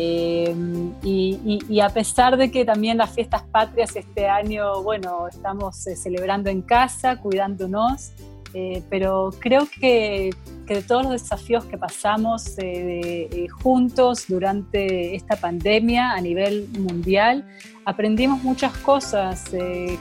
Em, 0.00 0.92
y, 1.02 1.80
a 1.80 1.88
pesar 1.88 2.36
de 2.36 2.52
que 2.52 2.64
también 2.64 2.98
las 2.98 3.10
fiestas 3.10 3.42
patrias 3.50 3.96
este 3.96 4.28
año, 4.28 4.80
bueno, 4.84 5.26
estamos 5.26 5.84
eh, 5.88 5.96
celebrando 5.96 6.50
en 6.50 6.62
casa, 6.62 7.16
cuidándonos, 7.16 8.12
eh, 8.54 8.80
pero 8.88 9.30
creo 9.40 9.66
que, 9.68 10.30
que, 10.68 10.74
de 10.74 10.82
todos 10.82 11.02
los 11.02 11.12
desafíos 11.12 11.64
que 11.64 11.76
pasamos 11.76 12.54
eh, 12.58 13.48
juntos 13.60 14.26
durante 14.28 15.16
esta 15.16 15.34
pandemia 15.34 16.12
a 16.12 16.20
nivel 16.20 16.68
mundial, 16.78 17.44
aprendimos 17.84 18.44
muchas 18.44 18.76
cosas, 18.78 19.50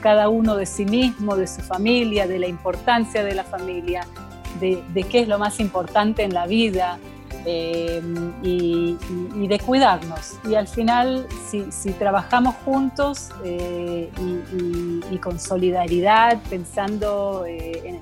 cada 0.01 0.29
uno 0.29 0.55
de 0.55 0.67
sí 0.67 0.85
mismo, 0.85 1.35
de 1.35 1.47
su 1.47 1.61
familia, 1.61 2.27
de 2.27 2.37
la 2.37 2.47
importancia 2.47 3.23
de 3.23 3.33
la 3.33 3.43
familia, 3.43 4.05
de, 4.59 4.83
de 4.93 5.03
qué 5.03 5.21
es 5.21 5.27
lo 5.27 5.39
más 5.39 5.59
importante 5.59 6.21
en 6.21 6.35
la 6.35 6.45
vida. 6.45 6.99
Eh, 7.49 8.01
y, 8.43 8.97
de 9.47 9.59
cuidarnos. 9.59 10.33
Y 10.49 10.55
al 10.55 10.67
final, 10.67 11.25
si, 11.49 11.91
trabajamos 11.93 12.55
juntos 12.65 13.29
eh, 13.45 14.09
y, 15.09 15.17
con 15.19 15.39
solidaridad, 15.39 16.41
pensando 16.49 17.45
eh, 17.47 18.01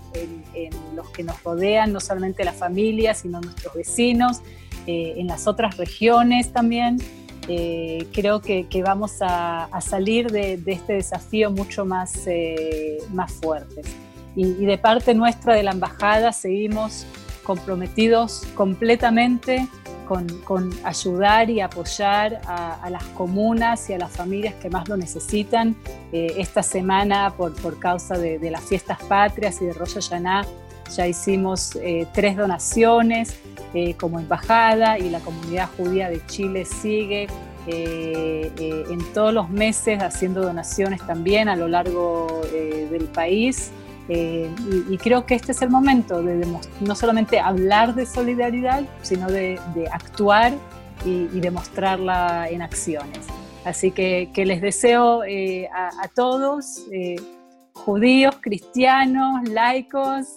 en, 0.56 0.70
los 0.96 1.08
que 1.12 1.24
nos 1.24 1.44
rodean, 1.44 1.94
no 1.94 2.00
solamente 2.00 2.44
la 2.44 2.54
familia, 2.54 3.14
sino 3.14 3.40
nuestros 3.40 3.76
vecinos, 3.76 4.42
en 4.88 5.28
las 5.28 5.46
otras 5.46 5.78
regiones 5.78 6.52
también, 6.52 6.98
creo 7.46 8.42
que, 8.42 8.84
vamos 8.84 9.18
a, 9.22 9.70
salir 9.82 10.32
de, 10.32 10.60
este 10.66 10.94
desafío 10.94 11.52
mucho 11.52 11.86
más, 11.86 12.26
más 13.14 13.32
fuertes. 13.34 13.86
Y, 14.36 14.48
y 14.48 14.66
de 14.66 14.80
parte 14.80 15.14
nuestra 15.14 15.54
de 15.54 15.62
la 15.62 15.72
embajada 15.72 16.32
seguimos 16.32 17.06
comprometidos 17.46 18.46
completamente 18.56 19.70
con, 20.06 20.70
ayudar 20.84 21.50
y 21.50 21.62
apoyar 21.62 22.42
a, 22.46 22.90
las 22.90 23.04
comunas 23.16 23.90
y 23.90 23.94
a 23.94 23.98
las 23.98 24.12
familias 24.12 24.54
que 24.56 24.70
más 24.70 24.88
lo 24.88 24.98
necesitan. 24.98 25.76
Eh, 26.12 26.36
esta 26.38 26.64
semana, 26.64 27.34
por, 27.36 27.54
por 27.56 27.80
causa 27.80 28.18
de, 28.18 28.52
las 28.52 28.64
fiestas 28.64 29.02
patrias 29.04 29.62
y 29.62 29.66
de 29.66 29.74
Rosh 29.74 29.96
Hashanah, 29.96 30.46
ya 30.96 31.08
hicimos 31.08 31.76
eh, 31.78 32.06
tres 32.14 32.38
donaciones 32.38 33.40
eh, 33.74 33.96
como 33.96 34.20
embajada 34.20 35.00
y 35.00 35.10
la 35.10 35.20
comunidad 35.20 35.70
judía 35.76 36.10
de 36.10 36.24
Chile 36.28 36.66
sigue 36.66 37.28
en 37.68 39.14
todos 39.16 39.34
los 39.34 39.50
meses 39.50 40.00
haciendo 40.04 40.44
donaciones 40.44 41.02
también 41.08 41.50
a 41.50 41.56
lo 41.56 41.68
largo 41.68 42.42
del 42.52 43.06
país. 43.06 43.72
Eh, 44.08 44.50
y, 44.90 44.98
creo 44.98 45.26
que 45.26 45.34
este 45.34 45.52
es 45.52 45.62
el 45.64 45.70
momento 45.70 46.22
de 46.22 46.46
no 46.82 46.96
solamente 46.96 47.40
hablar 47.40 47.96
de 47.96 48.06
solidaridad, 48.06 48.84
sino 49.02 49.28
de, 49.28 49.60
actuar 49.92 50.54
y, 51.04 51.40
demostrarla 51.40 52.48
en 52.50 52.62
acciones. 52.62 53.26
Así 53.64 53.92
que, 53.92 54.30
les 54.36 54.62
deseo 54.62 55.24
eh, 55.24 55.68
a, 55.74 56.08
todos, 56.14 56.86
eh, 56.92 57.16
judíos, 57.74 58.36
cristianos, 58.42 59.50
laicos, 59.50 60.28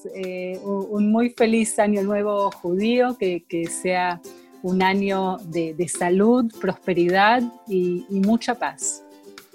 un, 0.65 1.13
muy 1.13 1.31
feliz 1.31 1.79
año 1.79 2.03
nuevo 2.03 2.51
judío, 2.51 3.17
que, 3.19 3.67
sea 3.67 4.21
un 4.63 4.83
año 4.83 5.37
de, 5.45 5.89
salud, 5.89 6.51
prosperidad 6.59 7.43
y 7.67 8.07
mucha 8.11 8.55
paz. 8.55 9.05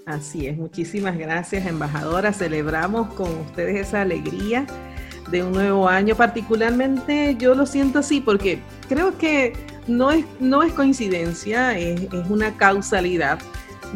Así 0.06 0.48
es, 0.48 0.58
muchísimas 0.58 1.18
gracias, 1.18 1.66
embajadora. 1.66 2.34
Celebramos 2.34 3.14
con 3.14 3.32
ustedes 3.40 3.88
esa 3.88 4.02
alegría 4.02 4.66
de 5.32 5.44
un 5.44 5.54
nuevo 5.54 5.88
año. 5.88 6.16
Particularmente 6.16 7.36
yo 7.40 7.56
lo 7.56 7.66
siento 7.66 8.00
así 8.00 8.20
porque 8.20 8.60
creo 8.90 9.18
que 9.18 9.54
no 9.88 10.12
es, 10.12 10.26
no 10.42 10.62
es 10.62 10.74
coincidencia, 10.74 11.78
es, 11.78 12.02
una 12.30 12.56
causalidad 12.58 13.40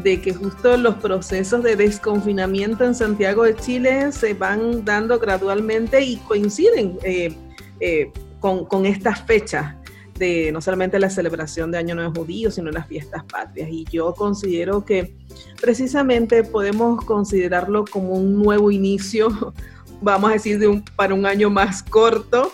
de 0.02 0.22
que 0.22 0.34
justo 0.34 0.78
los 0.78 0.96
procesos 0.96 1.62
de 1.64 1.76
desconfinamiento 1.76 2.86
en 2.86 2.96
Santiago 2.96 3.44
de 3.44 3.56
Chile 3.56 4.12
se 4.14 4.34
van 4.34 4.86
dando 4.86 5.20
gradualmente 5.20 6.02
y 6.02 6.18
coinciden 6.18 6.98
eh, 7.04 7.36
eh, 7.82 8.12
con, 8.40 8.64
con 8.66 8.86
estas 8.86 9.24
fechas 9.24 9.76
de 10.18 10.52
no 10.52 10.62
solamente 10.62 11.00
la 11.00 11.10
celebración 11.10 11.72
de 11.72 11.78
Año 11.78 11.96
Nuevo 11.96 12.14
Judío, 12.16 12.52
sino 12.52 12.72
las 12.72 12.88
fiestas 12.88 13.24
patrias. 13.24 13.70
Y 13.72 13.86
yo 13.92 14.14
considero 14.14 14.86
que 14.86 15.16
precisamente 15.62 16.44
podemos 16.44 17.04
considerarlo 17.06 17.86
como 17.86 18.14
un 18.14 18.42
nuevo 18.42 18.72
inicio, 18.72 19.54
vamos 20.02 20.30
a 20.30 20.34
decir, 20.34 20.60
de 20.60 20.68
un, 20.68 20.84
para 20.96 21.14
un 21.14 21.26
año 21.26 21.50
más 21.50 21.84
corto, 21.84 22.52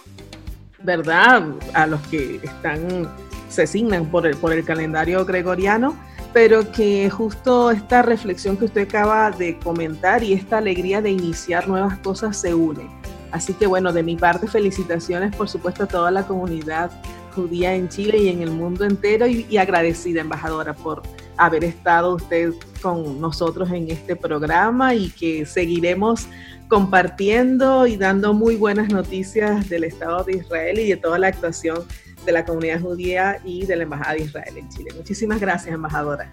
¿verdad? 0.81 1.45
A 1.73 1.87
los 1.87 2.01
que 2.07 2.39
están, 2.43 3.09
se 3.49 3.63
asignan 3.63 4.05
por 4.09 4.27
el, 4.27 4.35
por 4.35 4.53
el 4.53 4.63
calendario 4.65 5.25
gregoriano, 5.25 5.95
pero 6.33 6.71
que 6.71 7.09
justo 7.09 7.71
esta 7.71 8.01
reflexión 8.01 8.57
que 8.57 8.65
usted 8.65 8.87
acaba 8.87 9.29
de 9.31 9.57
comentar 9.59 10.23
y 10.23 10.33
esta 10.33 10.57
alegría 10.57 11.01
de 11.01 11.11
iniciar 11.11 11.67
nuevas 11.67 11.99
cosas 11.99 12.37
se 12.37 12.53
une. 12.53 12.89
Así 13.31 13.53
que 13.53 13.65
bueno, 13.65 13.93
de 13.93 14.03
mi 14.03 14.15
parte 14.15 14.47
felicitaciones 14.47 15.35
por 15.35 15.49
supuesto 15.49 15.83
a 15.83 15.87
toda 15.87 16.11
la 16.11 16.25
comunidad 16.25 16.91
judía 17.33 17.75
en 17.75 17.89
Chile 17.89 18.17
y 18.19 18.29
en 18.29 18.41
el 18.41 18.51
mundo 18.51 18.85
entero 18.85 19.27
y, 19.27 19.57
agradecida, 19.57 20.21
embajadora, 20.21 20.73
por 20.73 21.01
haber 21.37 21.63
estado 21.63 22.15
usted 22.15 22.53
con 22.81 23.19
nosotros 23.19 23.71
en 23.71 23.89
este 23.89 24.15
programa 24.15 24.93
y 24.95 25.09
que 25.09 25.45
seguiremos 25.45 26.27
compartiendo 26.67 27.87
y 27.87 27.97
dando 27.97 28.33
muy 28.33 28.55
buenas 28.55 28.89
noticias 28.89 29.69
del 29.69 29.83
Estado 29.83 30.23
de 30.23 30.37
Israel 30.37 30.79
y 30.79 30.89
de 30.89 30.97
toda 30.97 31.19
la 31.19 31.27
actuación 31.27 31.83
de 32.25 32.31
la 32.31 32.45
comunidad 32.45 32.81
judía 32.81 33.39
y 33.43 33.65
de 33.65 33.75
la 33.75 33.83
Embajada 33.83 34.13
de 34.13 34.21
Israel 34.21 34.57
en 34.57 34.69
Chile. 34.69 34.91
Muchísimas 34.95 35.39
gracias, 35.39 35.73
embajadora. 35.73 36.29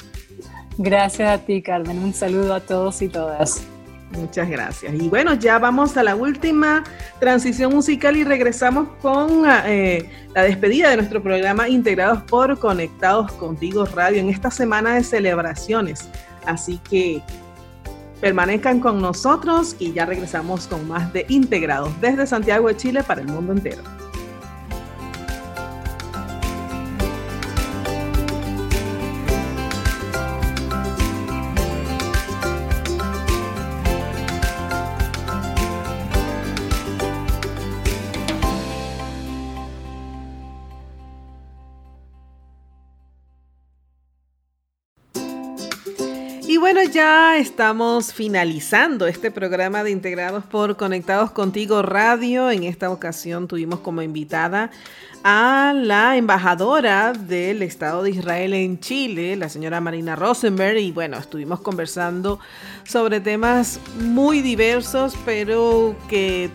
Gracias 0.78 1.28
a 1.28 1.44
ti, 1.44 1.62
Carmen. 1.62 1.98
Un 1.98 2.14
saludo 2.14 2.54
a 2.54 2.60
todos 2.60 3.02
y 3.02 3.08
todas. 3.08 3.66
Muchas 4.10 4.48
gracias. 4.48 4.92
Y 4.94 5.08
bueno, 5.08 5.34
ya 5.34 5.58
vamos 5.58 5.96
a 5.96 6.02
la 6.02 6.16
última 6.16 6.82
transición 7.20 7.72
musical 7.72 8.16
y 8.16 8.24
regresamos 8.24 8.88
con 9.00 9.44
eh, 9.66 10.10
la 10.34 10.42
despedida 10.42 10.90
de 10.90 10.96
nuestro 10.96 11.22
programa 11.22 11.68
Integrados 11.68 12.22
por 12.24 12.58
Conectados 12.58 13.30
Contigo 13.32 13.84
Radio 13.86 14.20
en 14.20 14.28
esta 14.28 14.50
semana 14.50 14.94
de 14.94 15.04
celebraciones. 15.04 16.08
Así 16.44 16.80
que 16.90 17.22
permanezcan 18.20 18.80
con 18.80 19.00
nosotros 19.00 19.76
y 19.78 19.92
ya 19.92 20.06
regresamos 20.06 20.66
con 20.66 20.88
más 20.88 21.12
de 21.12 21.24
Integrados 21.28 21.98
desde 22.00 22.26
Santiago 22.26 22.66
de 22.68 22.76
Chile 22.76 23.04
para 23.04 23.20
el 23.20 23.28
mundo 23.28 23.52
entero. 23.52 23.82
Estamos 47.00 48.12
finalizando 48.12 49.06
este 49.06 49.30
programa 49.30 49.82
de 49.82 49.90
Integrados 49.90 50.44
por 50.44 50.76
Conectados 50.76 51.30
Contigo 51.30 51.80
Radio. 51.80 52.50
En 52.50 52.64
esta 52.64 52.90
ocasión 52.90 53.48
tuvimos 53.48 53.80
como 53.80 54.02
invitada 54.02 54.70
a 55.24 55.72
la 55.74 56.18
embajadora 56.18 57.14
del 57.14 57.62
Estado 57.62 58.02
de 58.02 58.10
Israel 58.10 58.52
en 58.52 58.80
Chile, 58.80 59.34
la 59.36 59.48
señora 59.48 59.80
Marina 59.80 60.14
Rosenberg, 60.14 60.76
y 60.76 60.92
bueno, 60.92 61.16
estuvimos 61.16 61.60
conversando 61.60 62.38
sobre 62.84 63.20
temas 63.20 63.80
muy 63.98 64.42
diversos, 64.42 65.14
pero 65.24 65.96
que 66.08 66.50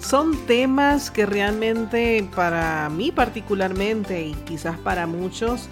son 0.00 0.46
temas 0.46 1.10
que 1.10 1.26
realmente 1.26 2.28
para 2.36 2.88
mí 2.90 3.10
particularmente 3.10 4.22
y 4.22 4.34
quizás 4.44 4.78
para 4.78 5.08
muchos, 5.08 5.68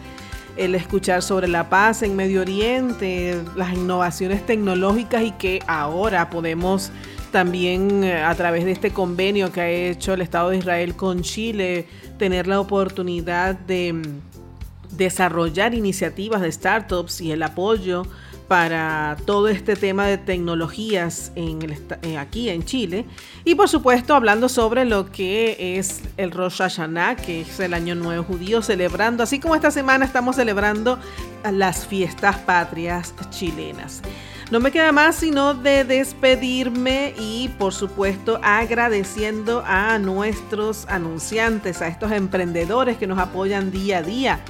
el 0.59 0.75
escuchar 0.75 1.23
sobre 1.23 1.47
la 1.49 1.71
paz 1.71 2.03
en 2.03 2.17
Medio 2.17 2.41
Oriente, 2.41 3.41
las 3.57 3.73
innovaciones 3.73 4.45
tecnológicas 4.45 5.23
y 5.23 5.31
que 5.31 5.63
ahora 5.67 6.29
podemos 6.31 6.91
también 7.31 8.03
eh, 8.03 8.23
a 8.23 8.35
través 8.35 8.65
de 8.65 8.73
este 8.73 8.91
convenio 8.91 9.53
que 9.53 9.61
ha 9.61 9.69
hecho 9.69 10.15
el 10.15 10.21
Estado 10.21 10.51
de 10.51 10.59
Israel 10.59 10.97
con 10.97 11.23
Chile, 11.23 11.87
tener 12.19 12.49
la 12.49 12.59
oportunidad 12.59 13.55
de 13.55 13.93
mm, 13.93 14.97
desarrollar 14.97 15.75
iniciativas 15.75 16.41
de 16.41 16.51
startups 16.51 17.21
y 17.21 17.31
el 17.31 17.43
apoyo 17.43 18.03
para 18.49 19.17
todo 19.27 19.49
este 19.49 19.77
tema 19.77 20.07
de 20.07 20.17
tecnologías 20.17 21.31
eh, 21.37 22.17
aquí 22.17 22.49
en 22.49 22.65
Chile. 22.65 23.05
Y 23.45 23.55
por 23.55 23.69
supuesto 23.69 24.15
hablando 24.15 24.49
sobre 24.49 24.87
lo 24.87 25.13
que 25.13 25.79
es 25.79 26.01
el 26.17 26.31
Rosh 26.31 26.59
Hashanah, 26.59 27.17
que 27.17 27.43
es 27.43 27.61
el 27.61 27.75
Año 27.75 27.95
Nuevo 27.95 28.25
Judío, 28.25 28.63
celebrando, 28.63 29.23
así 29.23 29.39
como 29.39 29.55
esta 29.55 29.71
semana 29.71 30.07
estamos 30.07 30.37
celebrando 30.37 30.99
las 31.53 31.87
fiestas 31.87 32.39
patrias 32.39 33.15
chilenas. 33.31 34.03
No 34.51 34.61
me 34.61 34.73
queda 34.73 34.93
más 34.93 35.17
sino 35.17 35.53
de 35.53 35.85
despedirme 35.85 37.13
y 37.19 37.51
por 37.59 37.75
supuesto 37.75 38.41
agradeciendo 38.43 39.63
a 39.67 39.99
nuestros 39.99 40.87
anunciantes, 40.89 41.83
a 41.83 41.89
estos 41.89 42.13
emprendedores 42.13 42.97
que 42.97 43.07
nos 43.07 43.19
apoyan 43.19 43.71
día 43.71 43.99
a 43.99 44.03
día 44.03 44.41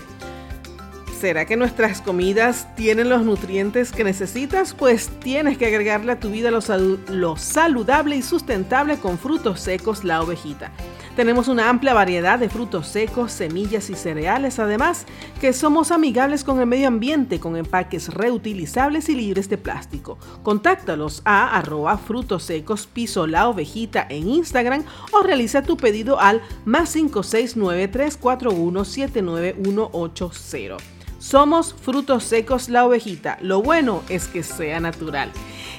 ¿Será 1.19 1.45
que 1.45 1.57
nuestras 1.57 1.99
comidas 1.99 2.67
tienen 2.75 3.09
los 3.09 3.23
nutrientes 3.23 3.91
que 3.91 4.03
necesitas? 4.03 4.75
Pues 4.75 5.09
tienes 5.19 5.57
que 5.57 5.65
agregarle 5.65 6.11
a 6.11 6.19
tu 6.19 6.29
vida 6.29 6.51
lo, 6.51 7.37
saludable 7.37 8.15
y 8.15 8.21
sustentable 8.21 8.97
con 8.97 9.17
frutos 9.17 9.59
secos 9.59 10.03
La 10.03 10.21
Ovejita. 10.21 10.71
Tenemos 11.15 11.47
una 11.47 11.69
amplia 11.69 11.95
variedad 11.95 12.37
de 12.37 12.49
frutos 12.49 12.87
secos, 12.87 13.31
semillas 13.31 13.89
y 13.89 13.95
cereales, 13.95 14.59
además 14.59 15.07
que 15.41 15.53
somos 15.53 15.89
amigables 15.89 16.43
con 16.43 16.59
el 16.59 16.67
medio 16.67 16.87
ambiente 16.87 17.39
con 17.39 17.57
empaques 17.57 18.13
reutilizables 18.13 19.09
y 19.09 19.15
libres 19.15 19.49
de 19.49 19.57
plástico. 19.57 20.19
Contáctalos 20.43 21.23
a 21.25 21.57
arroba 21.57 21.97
frutos 21.97 22.43
secos 22.43 22.85
piso 22.85 23.25
la 23.25 23.47
ovejita 23.47 24.05
en 24.07 24.29
Instagram 24.29 24.83
o 25.11 25.23
realiza 25.23 25.63
tu 25.63 25.77
pedido 25.77 26.19
al 26.19 26.43
más 26.65 26.93
569 26.93 27.87
341 27.87 28.85
79180. 28.85 30.96
Somos 31.27 31.73
frutos 31.73 32.23
secos 32.23 32.69
la 32.69 32.85
ovejita. 32.85 33.37
Lo 33.41 33.61
bueno 33.61 34.01
es 34.07 34.29
que 34.29 34.43
sea 34.43 34.79
natural. 34.79 35.29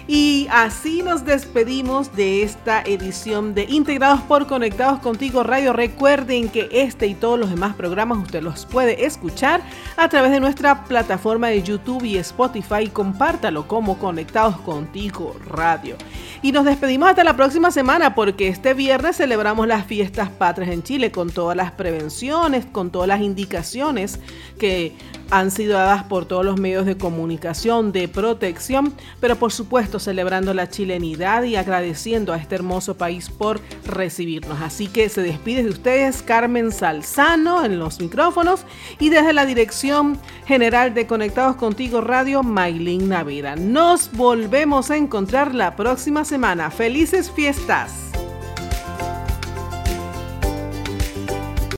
Y 0.07 0.47
así 0.51 1.03
nos 1.03 1.25
despedimos 1.25 2.15
de 2.15 2.43
esta 2.43 2.83
edición 2.83 3.55
de 3.55 3.65
Integrados 3.65 4.21
por 4.21 4.47
Conectados 4.47 5.01
Contigo 5.01 5.43
Radio. 5.43 5.73
Recuerden 5.73 6.51
que 6.51 6.69
este 6.71 7.07
y 7.07 7.15
todos 7.15 7.39
los 7.39 7.49
demás 7.49 7.75
programas 7.77 8.19
usted 8.19 8.43
los 8.43 8.67
puede 8.67 9.07
escuchar 9.07 9.63
a 9.97 10.09
través 10.11 10.33
de 10.33 10.41
nuestra 10.41 10.85
plataforma 10.85 11.49
de 11.49 11.63
YouTube 11.63 12.05
y 12.05 12.19
Spotify. 12.19 12.89
Compártalo 12.93 13.67
como 13.67 13.99
Conectados 13.99 14.59
Contigo 14.61 15.35
Radio. 15.47 15.97
Y 16.43 16.53
nos 16.53 16.67
despedimos 16.67 17.09
hasta 17.09 17.25
la 17.25 17.37
próxima 17.37 17.71
semana 17.71 18.15
porque 18.15 18.49
este 18.49 18.75
viernes 18.75 19.17
celebramos 19.17 19.67
las 19.67 19.87
fiestas 19.87 20.29
patrias 20.29 20.71
en 20.71 20.83
Chile 20.83 21.11
con 21.11 21.31
todas 21.31 21.57
las 21.57 21.73
prevenciones, 21.73 22.67
con 22.67 22.91
todas 22.91 23.09
las 23.09 23.21
indicaciones 23.23 24.21
que 24.59 24.95
han 25.31 25.51
sido 25.51 25.75
dadas 25.75 26.05
por 26.05 26.27
todos 26.27 26.45
los 26.45 26.59
medios 26.59 26.87
de 26.87 26.97
comunicación 26.97 27.93
de 27.93 28.09
protección, 28.09 28.93
pero 29.21 29.37
por 29.37 29.53
supuesto 29.53 29.99
celebrando 29.99 30.55
la 30.55 30.69
chilenidad 30.69 31.43
y 31.43 31.57
agradeciendo 31.57 32.33
a 32.33 32.37
este 32.37 32.55
hermoso 32.55 32.97
país 32.97 33.31
por 33.31 33.61
recibirnos. 33.85 34.61
Así 34.61 34.87
que 34.87 35.09
se 35.09 35.23
despide 35.23 35.63
de 35.63 35.71
ustedes 35.71 36.23
Carmen 36.23 36.73
Salzano 36.73 37.65
en 37.65 37.79
los 37.79 38.01
micrófonos 38.01 38.65
y 38.99 39.11
desde 39.11 39.33
la 39.33 39.47
dirección 39.47 40.19
general 40.47 40.95
de 40.95 41.07
Conectados 41.07 41.57
Contigo 41.57 42.01
Radio, 42.01 42.43
Maylin 42.43 43.09
Navira. 43.09 43.57
Nos 43.57 44.13
volvemos 44.13 44.91
a 44.91 44.97
encontrar 44.97 45.55
la 45.55 45.77
próxima 45.77 46.25
semana. 46.25 46.71
¡Felices 46.71 47.31
fiestas! 47.31 48.09